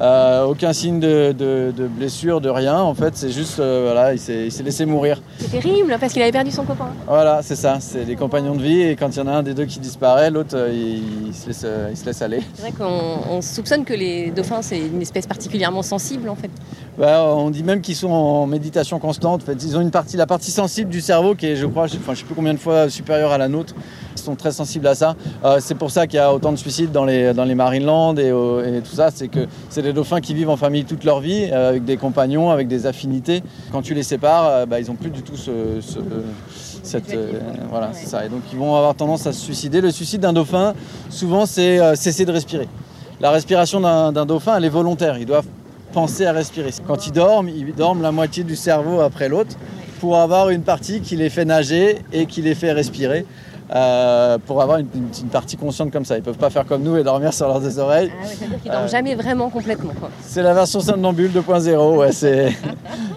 Euh, 0.00 0.44
aucun 0.44 0.72
signe 0.72 1.00
de, 1.00 1.32
de- 1.32 1.72
de 1.76 1.86
blessure, 1.86 2.40
de 2.40 2.48
rien. 2.48 2.78
En 2.80 2.94
fait, 2.94 3.14
c'est 3.14 3.30
juste, 3.30 3.58
euh, 3.60 3.90
voilà, 3.92 4.14
il 4.14 4.18
s'est 4.18 4.62
laissé 4.64 4.86
mourir. 4.86 5.20
C'est 5.38 5.50
terrible 5.60 5.94
parce 6.00 6.14
qu'il 6.14 6.22
avait 6.22 6.32
perdu 6.32 6.50
son 6.50 6.64
copain. 6.64 6.88
Voilà, 7.06 7.40
c'est 7.42 7.56
ça. 7.56 7.76
C'est 7.80 8.04
des 8.06 8.16
compagnons 8.16 8.54
de 8.54 8.62
vie. 8.62 8.80
Et 8.80 8.96
quand 8.96 9.10
il 9.14 9.18
y 9.18 9.20
en 9.22 9.26
a 9.26 9.32
un 9.32 9.42
des 9.42 9.52
deux 9.52 9.66
qui 9.66 9.80
disparaît, 9.80 10.30
l'autre, 10.30 10.56
euh, 10.56 10.70
il, 10.72 11.28
il 11.28 11.34
se 11.34 11.46
laisse, 11.46 11.66
il 11.90 11.96
se 11.96 12.06
laisse 12.06 12.22
aller. 12.22 12.40
C'est 12.54 12.62
vrai 12.62 12.72
qu'on 12.72 13.34
on 13.36 13.42
soupçonne 13.42 13.84
que 13.84 13.92
les 13.94 14.30
dauphins 14.30 14.62
c'est 14.62 14.78
une 14.78 15.02
espèce 15.02 15.26
particulièrement 15.26 15.82
sensible 15.82 16.28
en 16.30 16.36
fait. 16.36 16.50
Bah, 16.98 17.24
on 17.24 17.48
dit 17.48 17.62
même 17.62 17.80
qu'ils 17.80 17.96
sont 17.96 18.10
en 18.10 18.46
méditation 18.46 18.98
constante. 18.98 19.42
En 19.42 19.46
fait, 19.46 19.62
ils 19.64 19.76
ont 19.78 19.80
une 19.80 19.90
partie, 19.90 20.18
la 20.18 20.26
partie 20.26 20.50
sensible 20.50 20.90
du 20.90 21.00
cerveau 21.00 21.34
qui 21.34 21.46
est, 21.46 21.56
je 21.56 21.64
crois, 21.66 21.86
je, 21.86 21.96
enfin, 21.96 22.12
je 22.12 22.18
sais 22.20 22.24
plus 22.26 22.34
combien 22.34 22.52
de 22.52 22.58
fois 22.58 22.90
supérieure 22.90 23.32
à 23.32 23.38
la 23.38 23.48
nôtre. 23.48 23.74
Ils 24.14 24.20
sont 24.20 24.34
très 24.36 24.52
sensibles 24.52 24.86
à 24.86 24.94
ça. 24.94 25.16
Euh, 25.42 25.56
c'est 25.58 25.74
pour 25.74 25.90
ça 25.90 26.06
qu'il 26.06 26.18
y 26.18 26.20
a 26.20 26.32
autant 26.34 26.52
de 26.52 26.56
suicides 26.58 26.92
dans 26.92 27.06
les, 27.06 27.32
dans 27.32 27.44
les 27.44 27.54
Marineland 27.54 28.14
et, 28.16 28.30
tout 28.84 28.94
ça. 28.94 29.10
C'est 29.10 29.28
que 29.28 29.46
c'est 29.70 29.80
des 29.80 29.94
dauphins 29.94 30.20
qui 30.20 30.34
vivent 30.34 30.50
en 30.50 30.58
famille 30.58 30.84
toute 30.84 31.04
leur 31.04 31.20
vie, 31.20 31.48
euh, 31.50 31.70
avec 31.70 31.84
des 31.86 31.96
compagnons, 31.96 32.50
avec 32.50 32.68
des 32.68 32.84
affinités. 32.86 33.42
Quand 33.72 33.80
tu 33.80 33.94
les 33.94 34.02
sépares, 34.02 34.46
euh, 34.48 34.66
bah, 34.66 34.78
ils 34.78 34.88
n'ont 34.88 34.94
plus 34.94 35.10
du 35.10 35.22
tout 35.22 35.36
ce, 35.36 35.80
ce- 35.80 35.98
cette, 36.82 37.14
euh, 37.14 37.32
voilà, 37.70 37.90
c'est 37.94 38.06
ça. 38.06 38.26
Et 38.26 38.28
donc 38.28 38.42
ils 38.52 38.58
vont 38.58 38.76
avoir 38.76 38.94
tendance 38.94 39.26
à 39.26 39.32
se 39.32 39.40
suicider. 39.40 39.80
Le 39.80 39.90
suicide 39.90 40.20
d'un 40.20 40.34
dauphin, 40.34 40.74
souvent, 41.08 41.46
c'est 41.46 41.80
euh, 41.80 41.94
cesser 41.94 42.26
de 42.26 42.32
respirer. 42.32 42.68
La 43.20 43.30
respiration 43.30 43.80
d'un 43.80 44.12
d'un 44.12 44.26
dauphin, 44.26 44.56
elle 44.58 44.64
est 44.66 44.68
volontaire. 44.68 45.16
Ils 45.16 45.26
doivent 45.26 45.46
penser 45.92 46.26
à 46.26 46.32
respirer. 46.32 46.70
Quand 46.86 47.06
ils 47.06 47.12
dorment, 47.12 47.48
ils 47.48 47.74
dorment 47.74 48.02
la 48.02 48.12
moitié 48.12 48.42
du 48.44 48.56
cerveau 48.56 49.00
après 49.00 49.28
l'autre 49.28 49.56
pour 50.00 50.18
avoir 50.18 50.48
une 50.50 50.62
partie 50.62 51.00
qui 51.00 51.14
les 51.16 51.30
fait 51.30 51.44
nager 51.44 51.98
et 52.12 52.26
qui 52.26 52.42
les 52.42 52.54
fait 52.54 52.72
respirer. 52.72 53.24
euh, 53.74 54.36
pour 54.44 54.60
avoir 54.60 54.76
une, 54.78 54.88
une- 54.94 55.08
une 55.22 55.28
partie 55.30 55.56
consciente 55.56 55.90
comme 55.90 56.04
ça. 56.04 56.18
Ils 56.18 56.22
peuvent 56.22 56.36
pas 56.36 56.50
faire 56.50 56.66
comme 56.66 56.82
nous 56.82 56.94
et 56.98 57.02
dormir 57.02 57.32
sur 57.32 57.46
leurs 57.48 57.58
deux 57.60 57.78
oreilles. 57.78 58.10
Ah 58.12 58.22
ouais, 58.26 58.28
c'est-à-dire 58.36 58.60
qu'ils 58.60 58.70
dorment 58.70 58.84
Euh, 58.84 58.88
jamais 58.88 59.14
vraiment 59.14 59.48
complètement. 59.48 59.92
C'est 60.20 60.42
la 60.42 60.52
version 60.52 60.80
somnambule 60.80 61.30
2.0. 61.32 61.96
Ouais. 61.96 62.10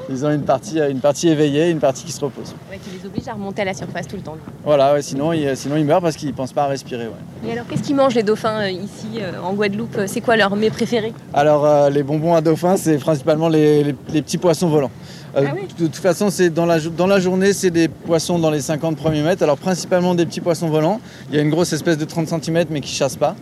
Ils 0.10 0.24
ont 0.26 0.32
une 0.32 0.44
partie, 0.44 0.78
une 0.80 1.00
partie 1.00 1.30
éveillée, 1.30 1.72
une 1.72 1.80
partie 1.80 2.04
qui 2.06 2.12
se 2.12 2.20
repose. 2.24 2.54
Ouais, 2.70 2.78
qui 2.78 2.92
les 2.96 3.06
oblige 3.08 3.28
à 3.28 3.34
remonter 3.34 3.64
à 3.64 3.66
la 3.66 3.74
surface 3.74 4.08
tout 4.08 4.16
le 4.16 4.22
temps. 4.22 4.38
Voilà, 4.64 4.94
ouais, 4.94 5.02
sinon, 5.02 5.34
ils, 5.34 5.58
sinon 5.58 5.78
ils 5.78 5.86
meurent 5.86 6.02
parce 6.02 6.16
qu'ils 6.16 6.34
pensent 6.34 6.54
pas 6.54 6.66
à 6.66 6.68
respirer. 6.68 7.06
ouais. 7.08 7.50
Et 7.50 7.52
alors, 7.54 7.66
qu'est-ce 7.68 7.82
qu'ils 7.82 7.96
mangent 7.96 8.14
les 8.14 8.22
dauphins 8.24 8.62
euh, 8.62 8.70
ici 8.70 9.20
euh, 9.20 9.32
en 9.44 9.54
Guadeloupe? 9.54 9.98
C'est 10.06 10.22
quoi 10.22 10.36
leur 10.38 10.56
mets 10.56 10.70
préféré 10.70 11.12
Alors, 11.34 11.66
euh, 11.66 11.90
les 11.90 12.04
bonbons 12.04 12.36
à 12.36 12.42
dauphin, 12.42 12.78
c'est 12.78 12.98
principalement 13.00 13.48
les, 13.50 13.84
les- 13.84 13.96
les 14.14 14.22
petits 14.22 14.38
poissons 14.38 14.68
volants. 14.70 14.92
Euh, 15.36 15.44
Ah 15.48 15.54
oui 15.56 15.62
de 15.78 15.86
toute 15.88 15.96
façon, 15.98 16.30
c'est 16.30 16.50
dans 16.50 16.66
la, 16.66 16.80
jo- 16.80 16.90
dans 16.90 17.08
la 17.08 17.20
journée, 17.20 17.52
c'est 17.54 17.70
des 17.72 17.88
poissons 17.88 18.40
dans 18.40 18.50
les 18.52 18.62
50 18.62 18.96
premiers 18.96 19.22
mètres. 19.22 19.44
Alors, 19.44 19.58
principalement 19.58 20.16
des 20.16 20.26
petits 20.26 20.40
poissons 20.42 20.70
volants. 20.70 21.02
Il 21.30 21.36
y 21.36 21.40
a 21.40 21.42
une 21.42 21.50
grosse 21.50 21.74
espèce 21.74 21.98
de 21.98 22.06
30 22.06 22.28
cm, 22.42 22.66
mais 22.70 22.80
qui 22.82 22.94
chasse 22.94 23.16
pas. 23.18 23.36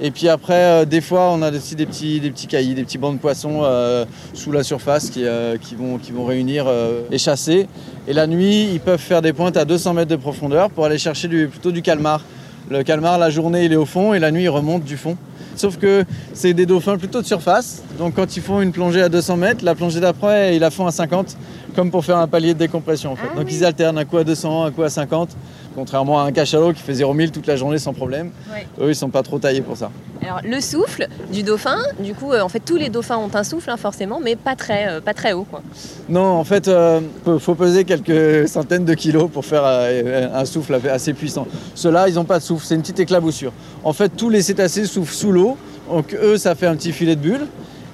Et 0.00 0.10
puis 0.10 0.28
après, 0.28 0.54
euh, 0.54 0.84
des 0.84 1.00
fois, 1.00 1.30
on 1.32 1.40
a 1.42 1.50
aussi 1.50 1.74
des 1.76 1.86
petits, 1.86 2.20
des 2.20 2.30
petits 2.30 2.46
caillis, 2.48 2.74
des 2.74 2.82
petits 2.84 2.98
bancs 2.98 3.14
de 3.14 3.20
poissons 3.20 3.60
euh, 3.62 4.04
sous 4.34 4.50
la 4.52 4.62
surface 4.62 5.08
qui, 5.10 5.24
euh, 5.24 5.56
qui, 5.56 5.74
vont, 5.74 5.98
qui 5.98 6.12
vont 6.12 6.24
réunir 6.24 6.66
et 7.10 7.18
chasser. 7.18 7.66
Et 8.08 8.12
la 8.12 8.26
nuit, 8.26 8.68
ils 8.72 8.80
peuvent 8.80 9.00
faire 9.00 9.22
des 9.22 9.32
pointes 9.32 9.56
à 9.56 9.64
200 9.64 9.94
mètres 9.94 10.10
de 10.10 10.16
profondeur 10.16 10.70
pour 10.70 10.84
aller 10.84 10.98
chercher 10.98 11.28
du, 11.28 11.46
plutôt 11.48 11.70
du 11.70 11.80
calmar. 11.82 12.22
Le 12.68 12.82
calmar, 12.82 13.18
la 13.18 13.30
journée, 13.30 13.64
il 13.64 13.72
est 13.72 13.76
au 13.76 13.86
fond 13.86 14.12
et 14.12 14.18
la 14.18 14.32
nuit, 14.32 14.42
il 14.42 14.48
remonte 14.48 14.82
du 14.84 14.96
fond. 14.96 15.16
Sauf 15.56 15.78
que 15.78 16.04
c'est 16.34 16.52
des 16.54 16.66
dauphins 16.66 16.98
plutôt 16.98 17.20
de 17.22 17.26
surface. 17.26 17.82
Donc 17.98 18.14
quand 18.14 18.36
ils 18.36 18.42
font 18.42 18.60
une 18.60 18.72
plongée 18.72 19.02
à 19.02 19.08
200 19.08 19.36
mètres, 19.38 19.64
la 19.64 19.74
plongée 19.74 20.00
d'après, 20.00 20.54
ils 20.56 20.60
la 20.60 20.70
font 20.70 20.86
à 20.86 20.90
50, 20.90 21.36
comme 21.74 21.90
pour 21.90 22.04
faire 22.04 22.18
un 22.18 22.28
palier 22.28 22.52
de 22.54 22.58
décompression 22.58 23.12
en 23.12 23.16
fait. 23.16 23.28
Ah 23.32 23.36
Donc 23.36 23.46
oui. 23.48 23.54
ils 23.56 23.64
alternent 23.64 23.98
un 23.98 24.04
coup 24.04 24.18
à 24.18 24.24
200, 24.24 24.64
un 24.64 24.70
coup 24.70 24.82
à 24.82 24.90
50, 24.90 25.30
contrairement 25.76 26.18
à 26.20 26.24
un 26.24 26.32
cachalot 26.32 26.72
qui 26.72 26.80
fait 26.82 26.94
0 26.94 27.14
000 27.14 27.30
toute 27.30 27.46
la 27.46 27.54
journée 27.54 27.78
sans 27.78 27.92
problème. 27.92 28.30
Ouais. 28.52 28.66
Eux, 28.80 28.88
ils 28.88 28.96
sont 28.96 29.10
pas 29.10 29.22
trop 29.22 29.38
taillés 29.38 29.60
pour 29.60 29.76
ça. 29.76 29.90
Alors, 30.22 30.40
le 30.42 30.60
souffle 30.60 31.06
du 31.32 31.42
dauphin, 31.44 31.76
du 32.00 32.14
coup, 32.14 32.32
euh, 32.32 32.40
en 32.40 32.48
fait, 32.48 32.60
tous 32.60 32.76
les 32.76 32.88
dauphins 32.88 33.18
ont 33.18 33.30
un 33.34 33.44
souffle, 33.44 33.70
hein, 33.70 33.76
forcément, 33.76 34.18
mais 34.20 34.34
pas 34.34 34.56
très, 34.56 34.88
euh, 34.88 35.00
pas 35.00 35.14
très 35.14 35.34
haut. 35.34 35.46
Quoi. 35.48 35.62
Non, 36.08 36.24
en 36.24 36.42
fait, 36.44 36.66
euh, 36.66 37.00
faut- 37.38 37.54
peser 37.54 37.84
quelques 37.84 38.48
centaines 38.48 38.84
de 38.84 38.94
kilos 38.94 39.30
pour 39.32 39.44
faire 39.44 39.64
un 39.64 40.44
souffle 40.46 40.78
assez 40.90 41.12
puissant. 41.14 41.46
Ceux-là, 41.74 42.08
ils 42.08 42.14
n'ont 42.16 42.24
pas 42.24 42.38
de 42.38 42.42
souffle, 42.44 42.66
c'est 42.66 42.74
une 42.74 42.80
petite 42.82 43.00
éclaboussure. 43.00 43.52
En 43.84 43.92
fait, 43.92 44.08
tous 44.10 44.28
les 44.30 44.42
cétacés 44.42 44.84
soufflent 44.86 45.14
sous 45.14 45.32
l'eau, 45.32 45.56
donc 45.90 46.14
eux, 46.14 46.36
ça 46.38 46.54
fait 46.54 46.66
un 46.66 46.74
petit 46.76 46.92
filet 46.92 47.14
de 47.16 47.20
bulles. 47.20 47.46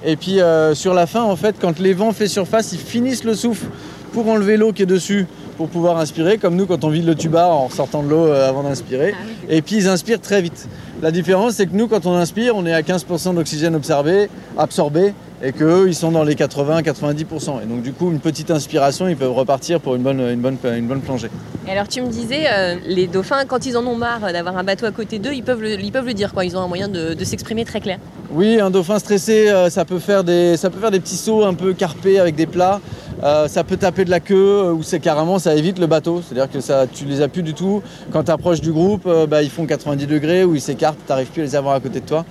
Et 0.05 0.17
puis 0.17 0.41
euh, 0.41 0.73
sur 0.75 0.93
la 0.93 1.07
fin, 1.07 1.23
en 1.23 1.35
fait, 1.37 1.55
quand 1.61 1.79
les 1.79 1.93
vents 1.93 2.11
fait 2.11 2.27
surface, 2.27 2.73
ils 2.73 2.79
finissent 2.79 3.23
le 3.23 3.35
souffle 3.35 3.67
pour 4.11 4.27
enlever 4.27 4.57
l'eau 4.57 4.73
qui 4.73 4.81
est 4.83 4.85
dessus 4.87 5.27
pour 5.53 5.69
pouvoir 5.69 5.97
inspirer, 5.97 6.37
comme 6.37 6.55
nous 6.55 6.65
quand 6.65 6.83
on 6.83 6.89
vide 6.89 7.05
le 7.05 7.15
tuba 7.15 7.47
en 7.47 7.69
sortant 7.69 8.03
de 8.03 8.09
l'eau 8.09 8.27
euh, 8.27 8.49
avant 8.49 8.63
d'inspirer. 8.63 9.13
Et 9.49 9.61
puis 9.61 9.75
ils 9.77 9.87
inspirent 9.87 10.21
très 10.21 10.41
vite. 10.41 10.67
La 11.03 11.11
différence, 11.11 11.55
c'est 11.55 11.65
que 11.65 11.75
nous, 11.75 11.89
quand 11.89 12.05
on 12.05 12.15
inspire, 12.15 12.55
on 12.55 12.65
est 12.65 12.71
à 12.71 12.81
15% 12.81 13.35
d'oxygène 13.35 13.75
absorbé, 13.75 14.29
absorbé 14.57 15.13
et 15.43 15.51
qu'eux, 15.51 15.85
ils 15.87 15.95
sont 15.95 16.11
dans 16.11 16.23
les 16.23 16.35
80-90%. 16.35 17.61
Et 17.61 17.65
donc, 17.65 17.81
du 17.81 17.91
coup, 17.91 18.09
une 18.09 18.21
petite 18.21 18.49
inspiration, 18.49 19.09
ils 19.09 19.17
peuvent 19.17 19.33
repartir 19.33 19.81
pour 19.81 19.95
une 19.95 20.01
bonne, 20.01 20.21
une 20.21 20.39
bonne, 20.39 20.57
une 20.63 20.87
bonne 20.87 21.01
plongée. 21.01 21.29
Et 21.67 21.71
alors, 21.71 21.89
tu 21.89 22.01
me 22.01 22.07
disais, 22.07 22.45
euh, 22.49 22.75
les 22.85 23.07
dauphins, 23.07 23.43
quand 23.45 23.65
ils 23.65 23.75
en 23.75 23.85
ont 23.85 23.97
marre 23.97 24.31
d'avoir 24.31 24.57
un 24.57 24.63
bateau 24.63 24.85
à 24.85 24.91
côté 24.91 25.19
d'eux, 25.19 25.33
ils 25.33 25.43
peuvent 25.43 25.61
le, 25.61 25.77
ils 25.79 25.91
peuvent 25.91 26.05
le 26.05 26.13
dire, 26.13 26.33
quoi. 26.33 26.45
Ils 26.45 26.55
ont 26.55 26.61
un 26.61 26.67
moyen 26.69 26.87
de, 26.87 27.13
de 27.13 27.23
s'exprimer 27.25 27.65
très 27.65 27.81
clair. 27.81 27.99
Oui, 28.31 28.59
un 28.61 28.69
dauphin 28.69 28.99
stressé, 28.99 29.49
euh, 29.49 29.69
ça, 29.69 29.83
peut 29.83 29.99
faire 29.99 30.23
des, 30.23 30.55
ça 30.55 30.69
peut 30.69 30.79
faire 30.79 30.91
des 30.91 31.01
petits 31.01 31.17
sauts 31.17 31.43
un 31.43 31.53
peu 31.53 31.73
carpés 31.73 32.19
avec 32.19 32.35
des 32.35 32.47
plats. 32.47 32.79
Euh, 33.23 33.47
ça 33.47 33.63
peut 33.63 33.77
taper 33.77 34.05
de 34.05 34.09
la 34.09 34.19
queue 34.19 34.71
ou 34.71 34.83
c'est 34.83 34.99
carrément 34.99 35.39
ça 35.39 35.55
évite 35.55 35.79
le 35.79 35.87
bateau. 35.87 36.21
C'est-à-dire 36.21 36.51
que 36.51 36.61
ça, 36.61 36.87
tu 36.87 37.05
les 37.05 37.21
as 37.21 37.27
plus 37.27 37.43
du 37.43 37.53
tout. 37.53 37.81
Quand 38.11 38.23
tu 38.23 38.31
approches 38.31 38.59
du 38.59 38.71
groupe, 38.71 39.07
bah, 39.29 39.43
ils 39.43 39.49
font 39.49 39.65
90 39.65 40.07
degrés 40.07 40.43
ou 40.43 40.55
ils 40.55 40.61
s'écartent, 40.61 40.92
tu 40.93 41.09
n'arrives 41.09 41.27
plus 41.27 41.41
à 41.41 41.45
les 41.45 41.55
avoir 41.55 41.75
à 41.75 41.79
côté 41.79 41.99
de 41.99 42.05
toi. 42.05 42.25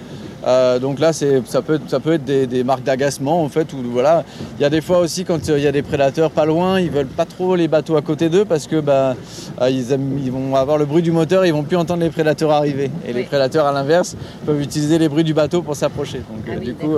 Euh, 0.47 0.79
donc 0.79 0.99
là, 0.99 1.13
ça, 1.13 1.63
peut 1.65 1.75
être, 1.75 1.89
ça 1.89 2.01
peut 2.01 2.15
être 2.15 2.25
des, 2.25 2.47
des 2.47 2.65
marques 2.65 2.83
d'agacement 2.83 3.43
en 3.45 3.49
fait. 3.49 3.69
Voilà. 3.73 4.25
Il 4.59 4.63
y 4.63 4.65
a 4.65 4.71
des 4.71 4.81
fois 4.81 4.99
aussi 4.99 5.25
quand 5.25 5.49
euh, 5.49 5.59
il 5.59 5.65
y 5.65 5.67
a 5.67 5.73
des 5.73 5.83
prédateurs 5.83 6.31
pas 6.31 6.45
loin, 6.45 6.81
ils 6.81 6.91
veulent 6.91 7.07
pas 7.07 7.25
trop 7.27 7.55
les 7.55 7.69
bateaux 7.69 7.97
à 7.97 8.03
côté 8.03 8.29
d'eux 8.29 8.45
parce 8.45 8.67
que 8.67 8.81
bah, 8.81 9.15
euh, 9.61 9.71
ils, 9.71 9.93
aiment- 9.93 10.19
ils 10.23 10.33
vont 10.33 10.55
avoir 10.57 10.79
le 10.79 10.85
bruit 10.85 11.03
du 11.03 11.13
moteur, 11.13 11.47
ils 11.47 11.53
vont 11.53 11.63
plus 11.63 11.77
entendre 11.77 12.03
les 12.03 12.11
prédateurs 12.11 12.51
arriver. 12.51 12.91
Et 13.07 13.13
les 13.13 13.23
prédateurs 13.23 13.67
à 13.67 13.73
l'inverse 13.73 14.17
peuvent 14.45 14.61
utiliser 14.61 14.99
les 14.99 15.09
bruits 15.09 15.25
du 15.25 15.35
bateau 15.35 15.63
pour 15.63 15.77
s'approcher. 15.77 16.19
Donc 16.19 16.45
Ah 16.47 16.51
euh, 16.53 16.57
oui, 16.59 16.65
du 16.67 16.75
coup, 16.75 16.97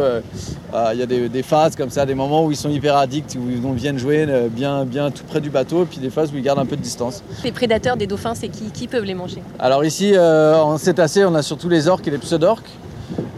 il 0.92 0.98
y 0.98 1.02
a 1.02 1.06
des, 1.06 1.28
des 1.28 1.42
phases 1.42 1.76
comme 1.76 1.90
ça, 1.90 2.06
des 2.06 2.14
moments 2.14 2.44
où 2.46 2.50
ils 2.50 2.56
sont 2.56 2.70
hyper 2.70 2.96
addicts, 2.96 3.36
où 3.36 3.50
ils 3.50 3.74
viennent 3.74 3.98
jouer 3.98 4.26
bien, 4.50 4.84
bien 4.84 5.10
tout 5.10 5.24
près 5.28 5.40
du 5.40 5.50
bateau, 5.50 5.82
et 5.82 5.86
puis 5.86 5.98
des 5.98 6.10
phases 6.10 6.32
où 6.32 6.36
ils 6.36 6.42
gardent 6.42 6.58
un 6.60 6.66
peu 6.66 6.76
de 6.76 6.82
distance. 6.82 7.22
Les 7.44 7.52
prédateurs 7.52 7.96
des 7.96 8.06
dauphins, 8.06 8.34
c'est 8.34 8.48
qui 8.48 8.64
Qui 8.72 8.88
peuvent 8.88 9.04
les 9.04 9.14
manger? 9.14 9.42
Alors 9.58 9.84
ici, 9.84 10.14
en 10.18 10.78
cétacés, 10.78 11.24
on 11.24 11.34
a 11.34 11.42
surtout 11.42 11.68
les 11.68 11.88
orques 11.88 12.08
et 12.08 12.10
les 12.10 12.18
pseudorques. 12.18 12.70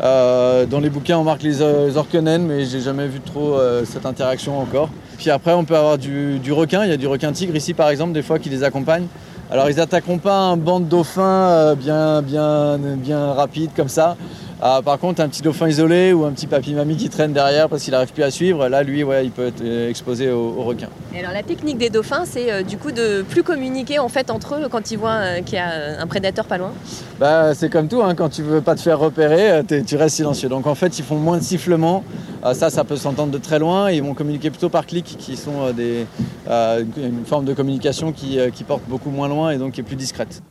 Euh, 0.03 0.67
dans 0.67 0.81
les 0.81 0.91
bouquins, 0.91 1.19
on 1.19 1.25
marque 1.25 1.43
les, 1.43 1.63
euh, 1.63 1.91
les 2.13 2.23
naines, 2.23 2.47
mais 2.47 2.65
j'ai 2.65 2.81
jamais 2.81 3.07
vu 3.07 3.21
trop 3.21 3.55
euh, 3.55 3.85
cette 3.85 4.07
interaction 4.07 4.59
encore. 4.61 4.91
Puis 5.17 5.31
après, 5.31 5.53
on 5.53 5.65
peut 5.65 5.77
avoir 5.77 5.97
du, 5.97 6.41
requin. 6.53 6.85
Il 6.85 6.91
y 6.91 6.93
a 6.93 6.97
du 6.97 7.07
requin 7.07 7.33
tigre 7.33 7.57
ici, 7.57 7.73
par 7.73 7.89
exemple, 7.89 8.13
des 8.13 8.23
fois 8.23 8.39
qui 8.39 8.51
les 8.51 8.63
accompagne. 8.63 9.07
Alors, 9.51 9.71
ils 9.71 9.81
attaqueront 9.81 10.19
pas 10.19 10.37
un 10.37 10.57
banc 10.57 10.81
de 10.81 10.87
dauphins 10.87 11.75
bien, 11.77 12.21
bien, 12.21 12.79
bien 12.79 13.33
rapide 13.33 13.71
comme 13.77 13.89
ça. 13.89 14.17
Ah, 14.63 14.81
par 14.83 14.99
contre, 14.99 15.21
un 15.21 15.29
petit 15.29 15.43
dauphin 15.43 15.69
isolé 15.69 16.15
ou 16.15 16.25
un 16.25 16.33
petit 16.33 16.47
papy-mamie 16.47 16.97
qui 16.97 17.11
traîne 17.11 17.35
derrière 17.35 17.69
parce 17.69 17.83
qu'il 17.83 17.93
n'arrive 17.93 18.13
plus 18.13 18.23
à 18.23 18.31
suivre, 18.31 18.69
là, 18.69 18.83
lui, 18.83 19.05
ouais, 19.05 19.27
il 19.27 19.31
peut 19.31 19.49
être 19.49 19.61
euh, 19.61 19.91
exposé 19.91 20.31
au, 20.31 20.55
au 20.59 20.63
requin. 20.63 20.89
Et 21.15 21.21
alors, 21.21 21.33
la 21.33 21.43
technique 21.43 21.77
des 21.77 21.91
dauphins, 21.91 22.25
c'est 22.25 22.51
euh, 22.51 22.63
du 22.63 22.79
coup 22.79 22.91
de 22.91 23.21
plus 23.21 23.43
communiquer 23.43 23.99
en 23.99 24.09
fait 24.09 24.31
entre 24.31 24.55
eux 24.55 24.69
quand 24.71 24.91
ils 24.91 24.97
voient 24.97 25.11
euh, 25.11 25.41
qu'il 25.43 25.57
y 25.57 25.59
a 25.59 26.01
un 26.01 26.07
prédateur 26.07 26.47
pas 26.47 26.57
loin. 26.57 26.73
Bah, 27.21 27.55
c'est 27.55 27.69
comme 27.69 27.87
tout, 27.87 28.03
hein, 28.03 28.15
quand 28.15 28.31
tu 28.31 28.43
veux 28.43 28.63
pas 28.63 28.75
te 28.75 28.81
faire 28.81 28.99
repérer, 28.99 29.63
tu 29.87 29.97
restes 29.97 30.17
silencieux. 30.17 30.49
Donc 30.49 30.67
en 30.67 30.75
fait, 30.75 30.99
ils 30.99 31.05
font 31.05 31.17
moins 31.17 31.37
de 31.37 31.43
sifflements. 31.43 32.03
Euh, 32.43 32.55
ça, 32.55 32.71
ça 32.71 32.83
peut 32.85 32.97
s'entendre 32.97 33.33
de 33.33 33.39
très 33.39 33.59
loin. 33.59 33.91
Et 33.91 33.97
ils 33.97 34.03
vont 34.03 34.15
communiquer 34.15 34.49
plutôt 34.49 34.71
par 34.71 34.87
clics, 34.87 35.17
qui 35.19 35.37
sont 35.37 35.71
des, 35.73 36.07
une 36.49 37.27
forme 37.27 37.45
de 37.45 37.53
communication 37.53 38.11
qui, 38.11 38.39
qui 38.55 38.65
porte 38.65 38.85
beaucoup 38.89 39.11
moins 39.11 39.29
loin 39.29 39.51
et 39.51 39.59
donc 39.59 39.73
qui 39.73 39.81
est 39.81 39.85
plus 39.85 39.97
discrète. 39.97 40.43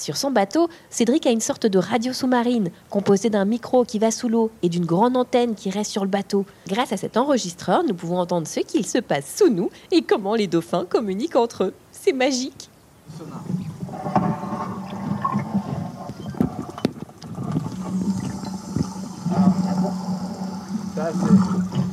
Sur 0.00 0.16
son 0.16 0.30
bateau, 0.30 0.70
Cédric 0.88 1.26
a 1.26 1.30
une 1.30 1.42
sorte 1.42 1.66
de 1.66 1.78
radio 1.78 2.14
sous-marine 2.14 2.70
composée 2.88 3.28
d'un 3.28 3.44
micro 3.44 3.84
qui 3.84 3.98
va 3.98 4.10
sous 4.10 4.30
l'eau 4.30 4.50
et 4.62 4.70
d'une 4.70 4.86
grande 4.86 5.14
antenne 5.14 5.54
qui 5.54 5.68
reste 5.68 5.90
sur 5.90 6.04
le 6.04 6.08
bateau. 6.08 6.46
Grâce 6.66 6.94
à 6.94 6.96
cet 6.96 7.18
enregistreur, 7.18 7.84
nous 7.84 7.92
pouvons 7.92 8.18
entendre 8.18 8.46
ce 8.46 8.60
qu'il 8.60 8.86
se 8.86 8.96
passe 8.96 9.36
sous 9.36 9.50
nous 9.50 9.68
et 9.92 10.00
comment 10.00 10.34
les 10.36 10.46
dauphins 10.46 10.86
communiquent 10.86 11.36
entre 11.36 11.64
eux. 11.64 11.74
C'est 11.92 12.14
magique. 12.14 12.70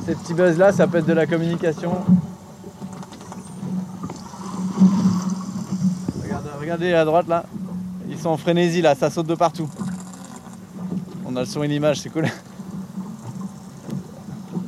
Ces 0.06 0.14
petits 0.14 0.32
buzz-là, 0.32 0.72
ça 0.72 0.86
peut 0.86 0.98
être 0.98 1.06
de 1.06 1.12
la 1.12 1.26
communication. 1.26 1.92
Regardez 6.58 6.94
à 6.94 7.04
droite 7.04 7.28
là, 7.28 7.44
ils 8.08 8.18
sont 8.18 8.30
en 8.30 8.36
frénésie 8.36 8.82
là, 8.82 8.94
ça 8.94 9.10
saute 9.10 9.26
de 9.26 9.34
partout. 9.34 9.68
On 11.26 11.36
a 11.36 11.40
le 11.40 11.46
son 11.46 11.62
et 11.62 11.68
l'image, 11.68 12.00
c'est 12.00 12.10
cool. 12.10 12.26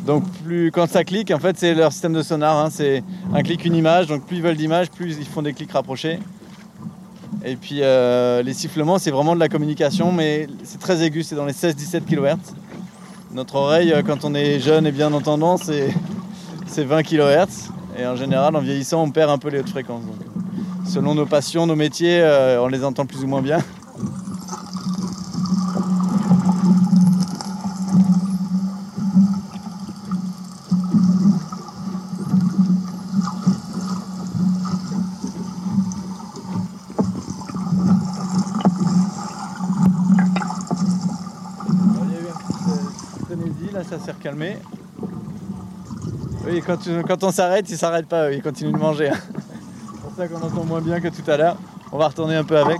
Donc 0.07 0.25
plus 0.45 0.71
quand 0.73 0.89
ça 0.89 1.05
clique, 1.05 1.31
en 1.31 1.39
fait 1.39 1.57
c'est 1.59 1.75
leur 1.75 1.93
système 1.93 2.13
de 2.13 2.23
sonar, 2.23 2.59
hein, 2.59 2.69
c'est 2.71 3.03
un 3.33 3.43
clic, 3.43 3.65
une 3.65 3.75
image, 3.77 4.07
donc 4.07 4.27
plus 4.27 4.37
ils 4.37 4.43
veulent 4.43 4.57
d'images, 4.57 4.91
plus 4.91 5.17
ils 5.19 5.27
font 5.27 5.43
des 5.43 5.53
clics 5.53 5.73
rapprochés. 5.73 6.19
Et 7.45 7.57
puis 7.57 7.83
euh, 7.83 8.43
les 8.43 8.55
sifflements 8.55 8.99
c'est 8.99 9.11
vraiment 9.11 9.35
de 9.35 9.41
la 9.41 9.49
communication, 9.49 10.11
mais 10.11 10.49
c'est 10.65 10.81
très 10.81 11.03
aigu, 11.03 11.23
c'est 11.23 11.37
dans 11.37 11.45
les 11.45 11.53
16-17 11.53 12.03
kHz. 12.05 12.55
Notre 13.33 13.55
oreille, 13.57 13.93
euh, 13.93 14.03
quand 14.03 14.25
on 14.25 14.35
est 14.35 14.59
jeune 14.59 14.87
et 14.87 14.93
bien 14.93 15.13
entendant, 15.13 15.57
c'est 15.57 15.95
c'est 16.67 16.85
20 16.85 17.03
kHz. 17.03 17.71
Et 17.99 18.07
en 18.07 18.17
général, 18.17 18.57
en 18.57 18.61
vieillissant, 18.61 19.03
on 19.03 19.11
perd 19.11 19.31
un 19.31 19.39
peu 19.39 19.49
les 19.49 19.59
hautes 19.59 19.69
fréquences. 19.69 20.03
Selon 20.91 21.15
nos 21.15 21.25
passions, 21.25 21.67
nos 21.69 21.77
métiers, 21.77 22.21
euh, 22.21 22.61
on 22.61 22.67
les 22.67 22.83
entend 22.85 23.07
plus 23.07 23.23
ou 23.23 23.29
moins 23.29 23.43
bien. 23.43 23.59
Euh, 43.31 43.73
là 43.73 43.85
ça 43.85 44.01
s'est 44.01 44.11
recalmé. 44.11 44.57
Oui, 46.45 46.61
quand, 46.67 46.79
quand 47.07 47.23
on 47.23 47.31
s'arrête, 47.31 47.71
ils 47.71 47.79
s'arrêtent 47.79 48.09
pas, 48.09 48.33
ils 48.33 48.43
continuent 48.43 48.73
de 48.73 48.79
manger. 48.79 49.13
Ça 50.21 50.29
qu'on 50.29 50.45
entend 50.45 50.65
moins 50.65 50.83
bien 50.83 51.01
que 51.01 51.09
tout 51.09 51.29
à 51.31 51.37
l'heure. 51.39 51.57
On 51.93 51.99
va 51.99 52.09
retourner 52.09 52.37
un 52.37 52.45
peu 52.45 52.59
avec. 52.59 52.77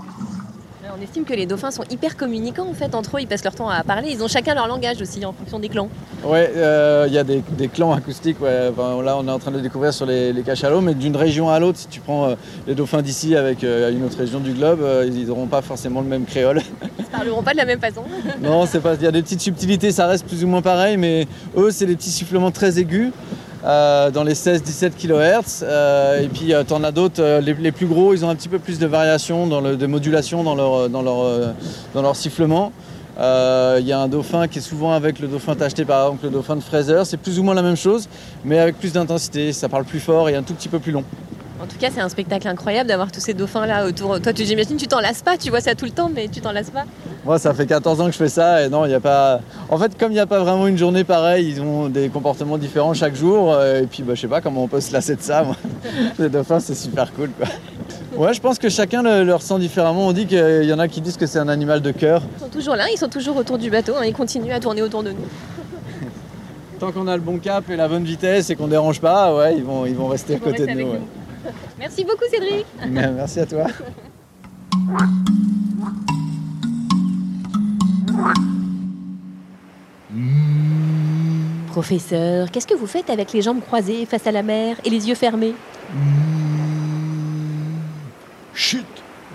Là, 0.83 0.93
on 0.97 1.01
estime 1.01 1.23
que 1.25 1.33
les 1.33 1.47
dauphins 1.47 1.71
sont 1.71 1.83
hyper 1.89 2.15
communicants 2.15 2.67
en 2.69 2.73
fait 2.73 2.93
entre 2.93 3.17
eux, 3.17 3.21
ils 3.21 3.27
passent 3.27 3.43
leur 3.43 3.55
temps 3.55 3.69
à 3.69 3.83
parler, 3.83 4.09
ils 4.11 4.23
ont 4.23 4.27
chacun 4.27 4.53
leur 4.53 4.67
langage 4.67 5.01
aussi 5.01 5.25
en 5.25 5.33
fonction 5.33 5.57
des 5.57 5.69
clans. 5.69 5.89
Ouais, 6.23 6.51
euh, 6.55 7.05
il 7.07 7.13
y 7.13 7.17
a 7.17 7.23
des, 7.23 7.41
des 7.57 7.67
clans 7.67 7.93
acoustiques. 7.93 8.39
ouais. 8.41 8.69
Enfin, 8.71 9.01
là, 9.01 9.17
on 9.17 9.27
est 9.27 9.31
en 9.31 9.39
train 9.39 9.49
de 9.51 9.55
le 9.57 9.61
découvrir 9.63 9.91
sur 9.91 10.05
les, 10.05 10.33
les 10.33 10.43
cachalots, 10.43 10.81
mais 10.81 10.93
d'une 10.93 11.15
région 11.15 11.49
à 11.49 11.59
l'autre, 11.59 11.79
si 11.79 11.87
tu 11.87 11.99
prends 11.99 12.29
euh, 12.29 12.35
les 12.67 12.75
dauphins 12.75 13.01
d'ici 13.01 13.35
avec 13.35 13.63
euh, 13.63 13.91
une 13.91 14.03
autre 14.05 14.17
région 14.19 14.39
du 14.39 14.51
globe, 14.53 14.81
euh, 14.81 15.09
ils 15.11 15.25
n'auront 15.27 15.47
pas 15.47 15.63
forcément 15.63 16.01
le 16.01 16.07
même 16.07 16.25
créole. 16.25 16.61
Ils 16.99 17.05
parleront 17.05 17.41
pas 17.43 17.53
de 17.53 17.57
la 17.57 17.65
même 17.65 17.79
façon. 17.79 18.03
non, 18.41 18.65
c'est 18.67 18.79
pas. 18.81 18.93
Il 18.95 19.03
y 19.03 19.07
a 19.07 19.11
des 19.11 19.23
petites 19.23 19.41
subtilités, 19.41 19.91
ça 19.91 20.05
reste 20.05 20.27
plus 20.27 20.43
ou 20.43 20.47
moins 20.47 20.61
pareil, 20.61 20.97
mais 20.97 21.27
eux, 21.57 21.71
c'est 21.71 21.87
des 21.87 21.95
petits 21.95 22.11
sifflements 22.11 22.51
très 22.51 22.77
aigus. 22.77 23.11
Euh, 23.63 24.09
dans 24.09 24.23
les 24.23 24.33
16-17 24.33 24.91
kHz. 24.91 25.63
et 26.23 26.27
puis, 26.27 26.53
tu 26.67 26.73
en 26.73 26.83
as 26.83 26.91
d'autres, 26.91 27.21
euh, 27.21 27.41
les, 27.41 27.71
plus 27.71 27.85
gros, 27.85 28.13
ils 28.13 28.25
ont 28.25 28.29
un 28.29 28.35
petit 28.35 28.49
peu 28.49 28.59
plus 28.59 28.79
de 28.79 28.87
variation, 28.87 29.47
dans 29.47 29.61
le, 29.61 29.75
de 29.75 29.85
modulation 29.85 30.43
dans 30.43 30.55
leur, 30.55 31.23
euh, 31.25 32.13
sifflement. 32.13 32.71
Euh, 33.19 33.77
Il 33.79 33.87
y 33.87 33.91
a 33.91 33.99
un 33.99 34.07
dauphin 34.07 34.47
qui 34.47 34.59
est 34.59 34.61
souvent 34.61 34.93
avec 34.93 35.19
le 35.19 35.27
dauphin 35.27 35.55
tacheté, 35.55 35.85
par 35.85 36.07
exemple 36.07 36.25
le 36.25 36.31
dauphin 36.31 36.55
de 36.55 36.61
Fraser. 36.61 37.01
C'est 37.05 37.17
plus 37.17 37.39
ou 37.39 37.43
moins 37.43 37.53
la 37.53 37.61
même 37.61 37.75
chose, 37.75 38.07
mais 38.43 38.57
avec 38.57 38.79
plus 38.79 38.93
d'intensité. 38.93 39.53
Ça 39.53 39.69
parle 39.69 39.83
plus 39.83 39.99
fort 39.99 40.29
et 40.29 40.35
un 40.35 40.43
tout 40.43 40.53
petit 40.53 40.69
peu 40.69 40.79
plus 40.79 40.91
long. 40.91 41.03
En 41.61 41.67
tout 41.67 41.77
cas, 41.79 41.89
c'est 41.93 42.01
un 42.01 42.09
spectacle 42.09 42.47
incroyable 42.47 42.89
d'avoir 42.89 43.11
tous 43.11 43.19
ces 43.19 43.33
dauphins 43.35 43.65
là 43.67 43.85
autour. 43.85 44.19
Toi, 44.19 44.33
tu 44.33 44.43
j'imagine, 44.45 44.77
tu 44.77 44.87
t'en 44.87 44.99
lasses 44.99 45.21
pas, 45.21 45.37
tu 45.37 45.49
vois 45.51 45.61
ça 45.61 45.75
tout 45.75 45.85
le 45.85 45.91
temps, 45.91 46.09
mais 46.13 46.27
tu 46.27 46.41
t'en 46.41 46.51
lasses 46.51 46.71
pas. 46.71 46.85
Moi, 47.23 47.37
ça 47.37 47.53
fait 47.53 47.67
14 47.67 48.01
ans 48.01 48.05
que 48.07 48.11
je 48.13 48.17
fais 48.17 48.29
ça 48.29 48.63
et 48.63 48.69
non, 48.69 48.85
il 48.85 48.89
n'y 48.89 48.95
a 48.95 48.99
pas. 48.99 49.41
En 49.69 49.77
fait, 49.77 49.95
comme 49.97 50.11
il 50.11 50.15
n'y 50.15 50.19
a 50.19 50.25
pas 50.25 50.39
vraiment 50.39 50.65
une 50.65 50.77
journée 50.77 51.03
pareille, 51.03 51.47
ils 51.49 51.61
ont 51.61 51.87
des 51.87 52.09
comportements 52.09 52.57
différents 52.57 52.95
chaque 52.95 53.15
jour. 53.15 53.53
euh, 53.53 53.83
Et 53.83 53.85
puis, 53.85 54.01
bah, 54.01 54.15
je 54.15 54.21
sais 54.21 54.27
pas 54.27 54.41
comment 54.41 54.63
on 54.63 54.67
peut 54.67 54.81
se 54.81 54.91
lasser 54.91 55.15
de 55.15 55.21
ça. 55.21 55.43
Moi. 55.43 55.55
Les 56.19 56.29
dauphins, 56.29 56.59
c'est 56.59 56.73
super 56.75 57.13
cool, 57.13 57.29
quoi. 57.37 57.47
Ouais, 58.17 58.33
je 58.33 58.41
pense 58.41 58.57
que 58.57 58.67
chacun 58.69 59.03
le, 59.03 59.23
le 59.23 59.35
ressent 59.35 59.59
différemment. 59.59 60.07
On 60.07 60.13
dit 60.13 60.25
qu'il 60.25 60.63
y 60.65 60.73
en 60.73 60.79
a 60.79 60.87
qui 60.87 60.99
disent 60.99 61.15
que 61.17 61.27
c'est 61.27 61.39
un 61.39 61.47
animal 61.47 61.81
de 61.81 61.91
cœur. 61.91 62.23
Ils 62.37 62.41
sont 62.41 62.49
toujours 62.49 62.75
là, 62.75 62.85
ils 62.91 62.97
sont 62.97 63.07
toujours 63.07 63.37
autour 63.37 63.57
du 63.59 63.69
bateau, 63.69 63.93
hein, 63.97 64.03
ils 64.05 64.13
continuent 64.13 64.51
à 64.51 64.59
tourner 64.59 64.81
autour 64.81 65.03
de 65.03 65.11
nous. 65.11 65.27
Tant 66.79 66.91
qu'on 66.91 67.07
a 67.07 67.15
le 67.15 67.21
bon 67.21 67.37
cap 67.37 67.69
et 67.69 67.75
la 67.75 67.87
bonne 67.87 68.03
vitesse 68.03 68.49
et 68.49 68.55
qu'on 68.55 68.67
dérange 68.67 68.99
pas, 68.99 69.35
ouais, 69.35 69.55
ils 69.55 69.63
vont, 69.63 69.85
ils 69.85 69.93
vont 69.95 70.07
rester 70.07 70.35
à 70.35 70.39
côté 70.39 70.65
de 70.65 70.71
nous. 70.71 70.87
Merci 71.79 72.03
beaucoup, 72.03 72.25
Cédric. 72.29 72.65
Mais 72.87 73.11
Merci 73.11 73.39
à 73.39 73.45
toi. 73.45 73.67
Professeur, 81.67 82.51
qu'est-ce 82.51 82.67
que 82.67 82.73
vous 82.73 82.87
faites 82.87 83.09
avec 83.09 83.31
les 83.31 83.41
jambes 83.41 83.61
croisées 83.61 84.05
face 84.05 84.27
à 84.27 84.31
la 84.31 84.43
mer 84.43 84.75
et 84.83 84.89
les 84.89 85.07
yeux 85.07 85.15
fermés? 85.15 85.55
Chut, 88.53 88.85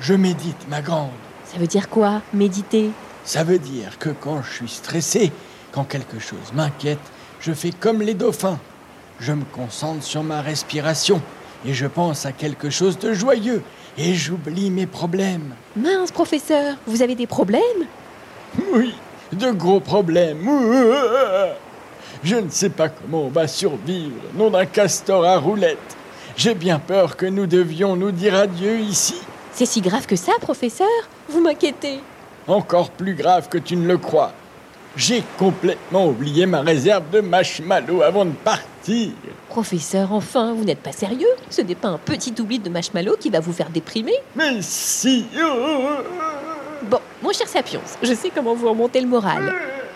je 0.01 0.15
médite, 0.15 0.69
ma 0.69 0.83
grande. 0.83 1.11
Ça 1.45 1.59
veut 1.59 1.67
dire 1.67 1.89
quoi 1.89 2.21
Méditer? 2.35 2.91
Ça 3.25 3.43
veut 3.43 3.59
dire 3.59 3.99
que 3.99 4.11
quand 4.11 4.43
je 4.43 4.53
suis 4.53 4.69
stressé, 4.69 5.33
quand 5.73 5.85
quelque 5.85 6.19
chose 6.19 6.53
m'inquiète, 6.55 7.01
je 7.41 7.53
fais 7.53 7.71
comme 7.71 8.03
les 8.03 8.15
dauphins. 8.15 8.59
Je 9.19 9.33
me 9.33 9.45
concentre 9.45 10.03
sur 10.03 10.23
ma 10.23 10.43
respiration 10.43 11.23
et 11.67 11.75
je 11.75 11.87
pense 11.87 12.27
à 12.27 12.33
quelque 12.33 12.71
chose 12.71 12.99
de 12.99 13.13
joyeux 13.13 13.63
et 13.99 14.15
j'oublie 14.15 14.71
mes 14.71 14.87
problèmes. 14.87 15.55
Mince, 15.75 16.13
professeur, 16.13 16.77
vous 16.87 17.03
avez 17.03 17.15
des 17.15 17.27
problèmes? 17.27 17.61
Oui, 18.73 18.95
de 19.33 19.51
gros 19.51 19.81
problèmes. 19.81 20.49
Je 22.23 22.37
ne 22.37 22.49
sais 22.49 22.71
pas 22.71 22.89
comment 22.89 23.25
on 23.25 23.29
va 23.29 23.49
survivre, 23.49 24.15
nom 24.35 24.51
d'un 24.51 24.67
castor 24.67 25.25
à 25.25 25.39
roulettes. 25.39 25.97
J'ai 26.37 26.55
bien 26.55 26.79
peur 26.79 27.17
que 27.17 27.27
nous 27.27 27.47
devions 27.47 27.97
nous 27.97 28.13
dire 28.13 28.35
adieu 28.35 28.79
ici. 28.79 29.17
C'est 29.53 29.67
si 29.67 29.81
grave 29.81 30.07
que 30.07 30.17
ça, 30.17 30.33
professeur? 30.41 30.87
Vous 31.29 31.41
m'inquiétez. 31.41 32.01
Encore 32.47 32.91
plus 32.91 33.15
grave 33.15 33.49
que 33.49 33.59
tu 33.59 33.75
ne 33.75 33.87
le 33.87 33.99
crois. 33.99 34.33
J'ai 34.97 35.25
complètement 35.39 36.07
oublié 36.07 36.47
ma 36.47 36.61
réserve 36.61 37.11
de 37.11 37.21
marshmallow 37.21 38.03
avant 38.03 38.25
de 38.25 38.33
partir. 38.33 38.76
Professeur, 39.49 40.13
enfin, 40.13 40.53
vous 40.55 40.65
n'êtes 40.65 40.81
pas 40.81 40.93
sérieux 40.93 41.29
Ce 41.51 41.63
n'est 41.63 41.75
pas 41.75 41.89
un 41.89 41.99
petit 41.99 42.35
oubli 42.39 42.59
de 42.59 42.69
marshmallow 42.69 43.17
qui 43.19 43.31
va 43.31 43.41
vous 43.41 43.53
faire 43.53 43.71
déprimer 43.71 44.15
Mais 44.35 44.61
si 44.61 45.27
Bon, 46.83 46.99
mon 47.23 47.33
cher 47.33 47.49
Sapiens, 47.49 47.81
je 48.03 48.15
sais 48.15 48.31
comment 48.35 48.55
vous 48.55 48.69
remonter 48.69 49.01
le 49.01 49.09
moral. 49.09 49.53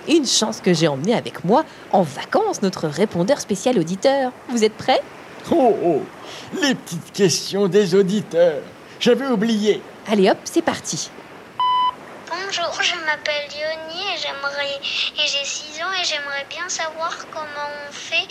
Une 0.08 0.26
chance 0.26 0.60
que 0.60 0.72
j'ai 0.72 0.88
emmené 0.88 1.14
avec 1.14 1.44
moi 1.44 1.64
en 1.92 2.02
vacances 2.02 2.62
notre 2.62 2.88
répondeur 2.88 3.40
spécial 3.40 3.78
auditeur. 3.78 4.32
Vous 4.48 4.64
êtes 4.64 4.74
prêts 4.74 5.02
Oh, 5.50 5.74
oh, 5.84 6.02
les 6.60 6.74
petites 6.74 7.12
questions 7.12 7.68
des 7.68 7.94
auditeurs. 7.94 8.60
J'avais 8.98 9.26
oublié. 9.26 9.80
Allez 10.06 10.30
hop, 10.30 10.38
c'est 10.44 10.62
parti. 10.62 11.10
Bonjour, 12.50 12.82
je 12.82 12.94
m'appelle 13.06 13.48
Yoni 13.52 14.00
et 14.00 14.18
j'aimerais 14.18 14.80
et 14.82 15.28
j'ai 15.28 15.44
6 15.44 15.82
ans 15.84 15.92
et 15.92 16.04
j'aimerais 16.04 16.44
bien 16.50 16.68
savoir 16.68 17.16
comment 17.30 17.68
on 17.88 17.92
fait, 17.92 18.26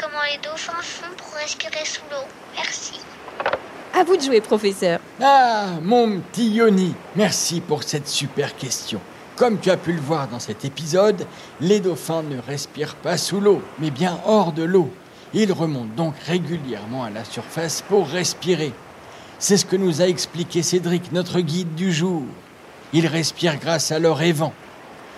comment 0.00 0.22
les 0.30 0.38
dauphins 0.38 0.80
font 0.80 1.10
pour 1.16 1.34
respirer 1.34 1.84
sous 1.84 2.02
l'eau. 2.08 2.24
Merci. 2.54 3.00
À 3.92 4.04
vous 4.04 4.16
de 4.16 4.22
jouer, 4.22 4.40
professeur. 4.40 5.00
Ah, 5.20 5.70
mon 5.82 6.20
petit 6.20 6.50
Yoni, 6.50 6.94
merci 7.16 7.60
pour 7.60 7.82
cette 7.82 8.06
super 8.06 8.54
question. 8.56 9.00
Comme 9.34 9.58
tu 9.58 9.72
as 9.72 9.76
pu 9.76 9.92
le 9.92 10.00
voir 10.00 10.28
dans 10.28 10.38
cet 10.38 10.64
épisode, 10.64 11.26
les 11.60 11.80
dauphins 11.80 12.22
ne 12.22 12.38
respirent 12.40 12.94
pas 12.94 13.18
sous 13.18 13.40
l'eau, 13.40 13.60
mais 13.80 13.90
bien 13.90 14.20
hors 14.24 14.52
de 14.52 14.62
l'eau. 14.62 14.88
Ils 15.32 15.52
remontent 15.52 15.96
donc 15.96 16.14
régulièrement 16.28 17.02
à 17.02 17.10
la 17.10 17.24
surface 17.24 17.82
pour 17.82 18.06
respirer. 18.06 18.72
C'est 19.40 19.56
ce 19.56 19.66
que 19.66 19.74
nous 19.74 20.00
a 20.00 20.06
expliqué 20.06 20.62
Cédric, 20.62 21.10
notre 21.10 21.40
guide 21.40 21.74
du 21.74 21.92
jour. 21.92 22.22
Ils 22.94 23.08
respirent 23.08 23.58
grâce 23.58 23.90
à 23.90 23.98
leur 23.98 24.22
évent. 24.22 24.52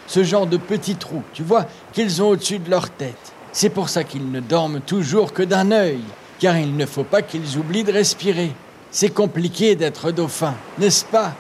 Ce 0.07 0.25
genre 0.25 0.47
de 0.47 0.57
petits 0.57 0.97
trous, 0.97 1.23
tu 1.35 1.43
vois, 1.43 1.67
qu'ils 1.93 2.23
ont 2.23 2.31
au-dessus 2.31 2.59
de 2.59 2.71
leur 2.71 2.89
tête. 2.89 3.33
C'est 3.53 3.69
pour 3.69 3.91
ça 3.91 4.03
qu'ils 4.03 4.31
ne 4.31 4.41
dorment 4.41 4.81
toujours 4.81 5.35
que 5.35 5.43
d'un 5.43 5.71
œil, 5.71 6.01
car 6.39 6.57
il 6.57 6.75
ne 6.75 6.87
faut 6.87 7.05
pas 7.05 7.21
qu'ils 7.21 7.59
oublient 7.59 7.85
de 7.85 7.93
respirer. 7.93 8.53
C'est 8.91 9.11
compliqué 9.11 9.77
d'être 9.77 10.11
dauphin, 10.11 10.55
n'est-ce 10.79 11.05
pas? 11.05 11.35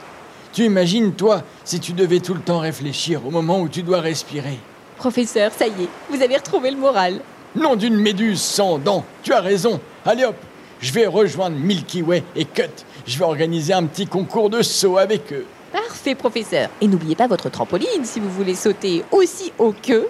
Tu 0.52 0.64
imagines, 0.64 1.12
toi, 1.12 1.42
si 1.64 1.80
tu 1.80 1.92
devais 1.92 2.20
tout 2.20 2.34
le 2.34 2.40
temps 2.40 2.58
réfléchir 2.58 3.26
au 3.26 3.30
moment 3.30 3.60
où 3.60 3.68
tu 3.68 3.82
dois 3.82 4.00
respirer. 4.00 4.58
Professeur, 4.98 5.52
ça 5.56 5.66
y 5.66 5.84
est, 5.84 5.88
vous 6.10 6.22
avez 6.22 6.36
retrouvé 6.36 6.70
le 6.70 6.76
moral. 6.76 7.20
Nom 7.54 7.76
d'une 7.76 7.96
méduse 7.96 8.42
sans 8.42 8.78
dents, 8.78 9.04
tu 9.22 9.32
as 9.32 9.40
raison. 9.40 9.80
Allez 10.04 10.24
hop, 10.24 10.36
je 10.80 10.92
vais 10.92 11.06
rejoindre 11.06 11.56
Milky 11.56 12.02
Way 12.02 12.24
et 12.34 12.44
Cut. 12.44 12.84
Je 13.06 13.18
vais 13.18 13.24
organiser 13.24 13.72
un 13.72 13.84
petit 13.84 14.06
concours 14.06 14.50
de 14.50 14.60
saut 14.60 14.98
avec 14.98 15.32
eux. 15.32 15.46
Parfait, 15.72 16.14
professeur. 16.14 16.68
Et 16.80 16.88
n'oubliez 16.88 17.16
pas 17.16 17.26
votre 17.26 17.48
trampoline 17.50 18.04
si 18.04 18.20
vous 18.20 18.30
voulez 18.30 18.54
sauter 18.54 19.04
aussi 19.12 19.52
haut 19.58 19.74
que... 19.82 20.08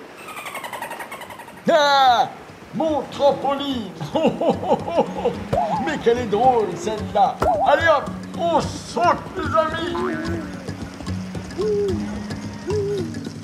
Ah 1.71 2.29
Mon 2.75 3.03
trampoline 3.11 3.91
Oh, 4.15 4.31
oh, 4.41 4.55
oh, 4.69 4.79
oh, 4.99 5.05
oh. 5.25 5.31
Mais 5.85 5.99
qu'elle 5.99 6.19
est 6.19 6.27
drôle 6.27 6.67
celle-là 6.77 7.37
Allez 7.67 7.87
hop 7.89 8.05
On 8.39 8.61
saute 8.61 9.05
les 9.37 9.45
amis 9.45 9.97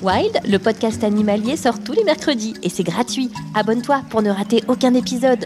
Wild, 0.01 0.39
le 0.45 0.57
podcast 0.57 1.03
animalier 1.03 1.55
sort 1.55 1.81
tous 1.81 1.93
les 1.93 2.03
mercredis 2.03 2.55
et 2.61 2.67
c'est 2.67 2.83
gratuit. 2.83 3.31
Abonne-toi 3.55 4.01
pour 4.09 4.21
ne 4.21 4.29
rater 4.31 4.61
aucun 4.67 4.93
épisode. 4.95 5.45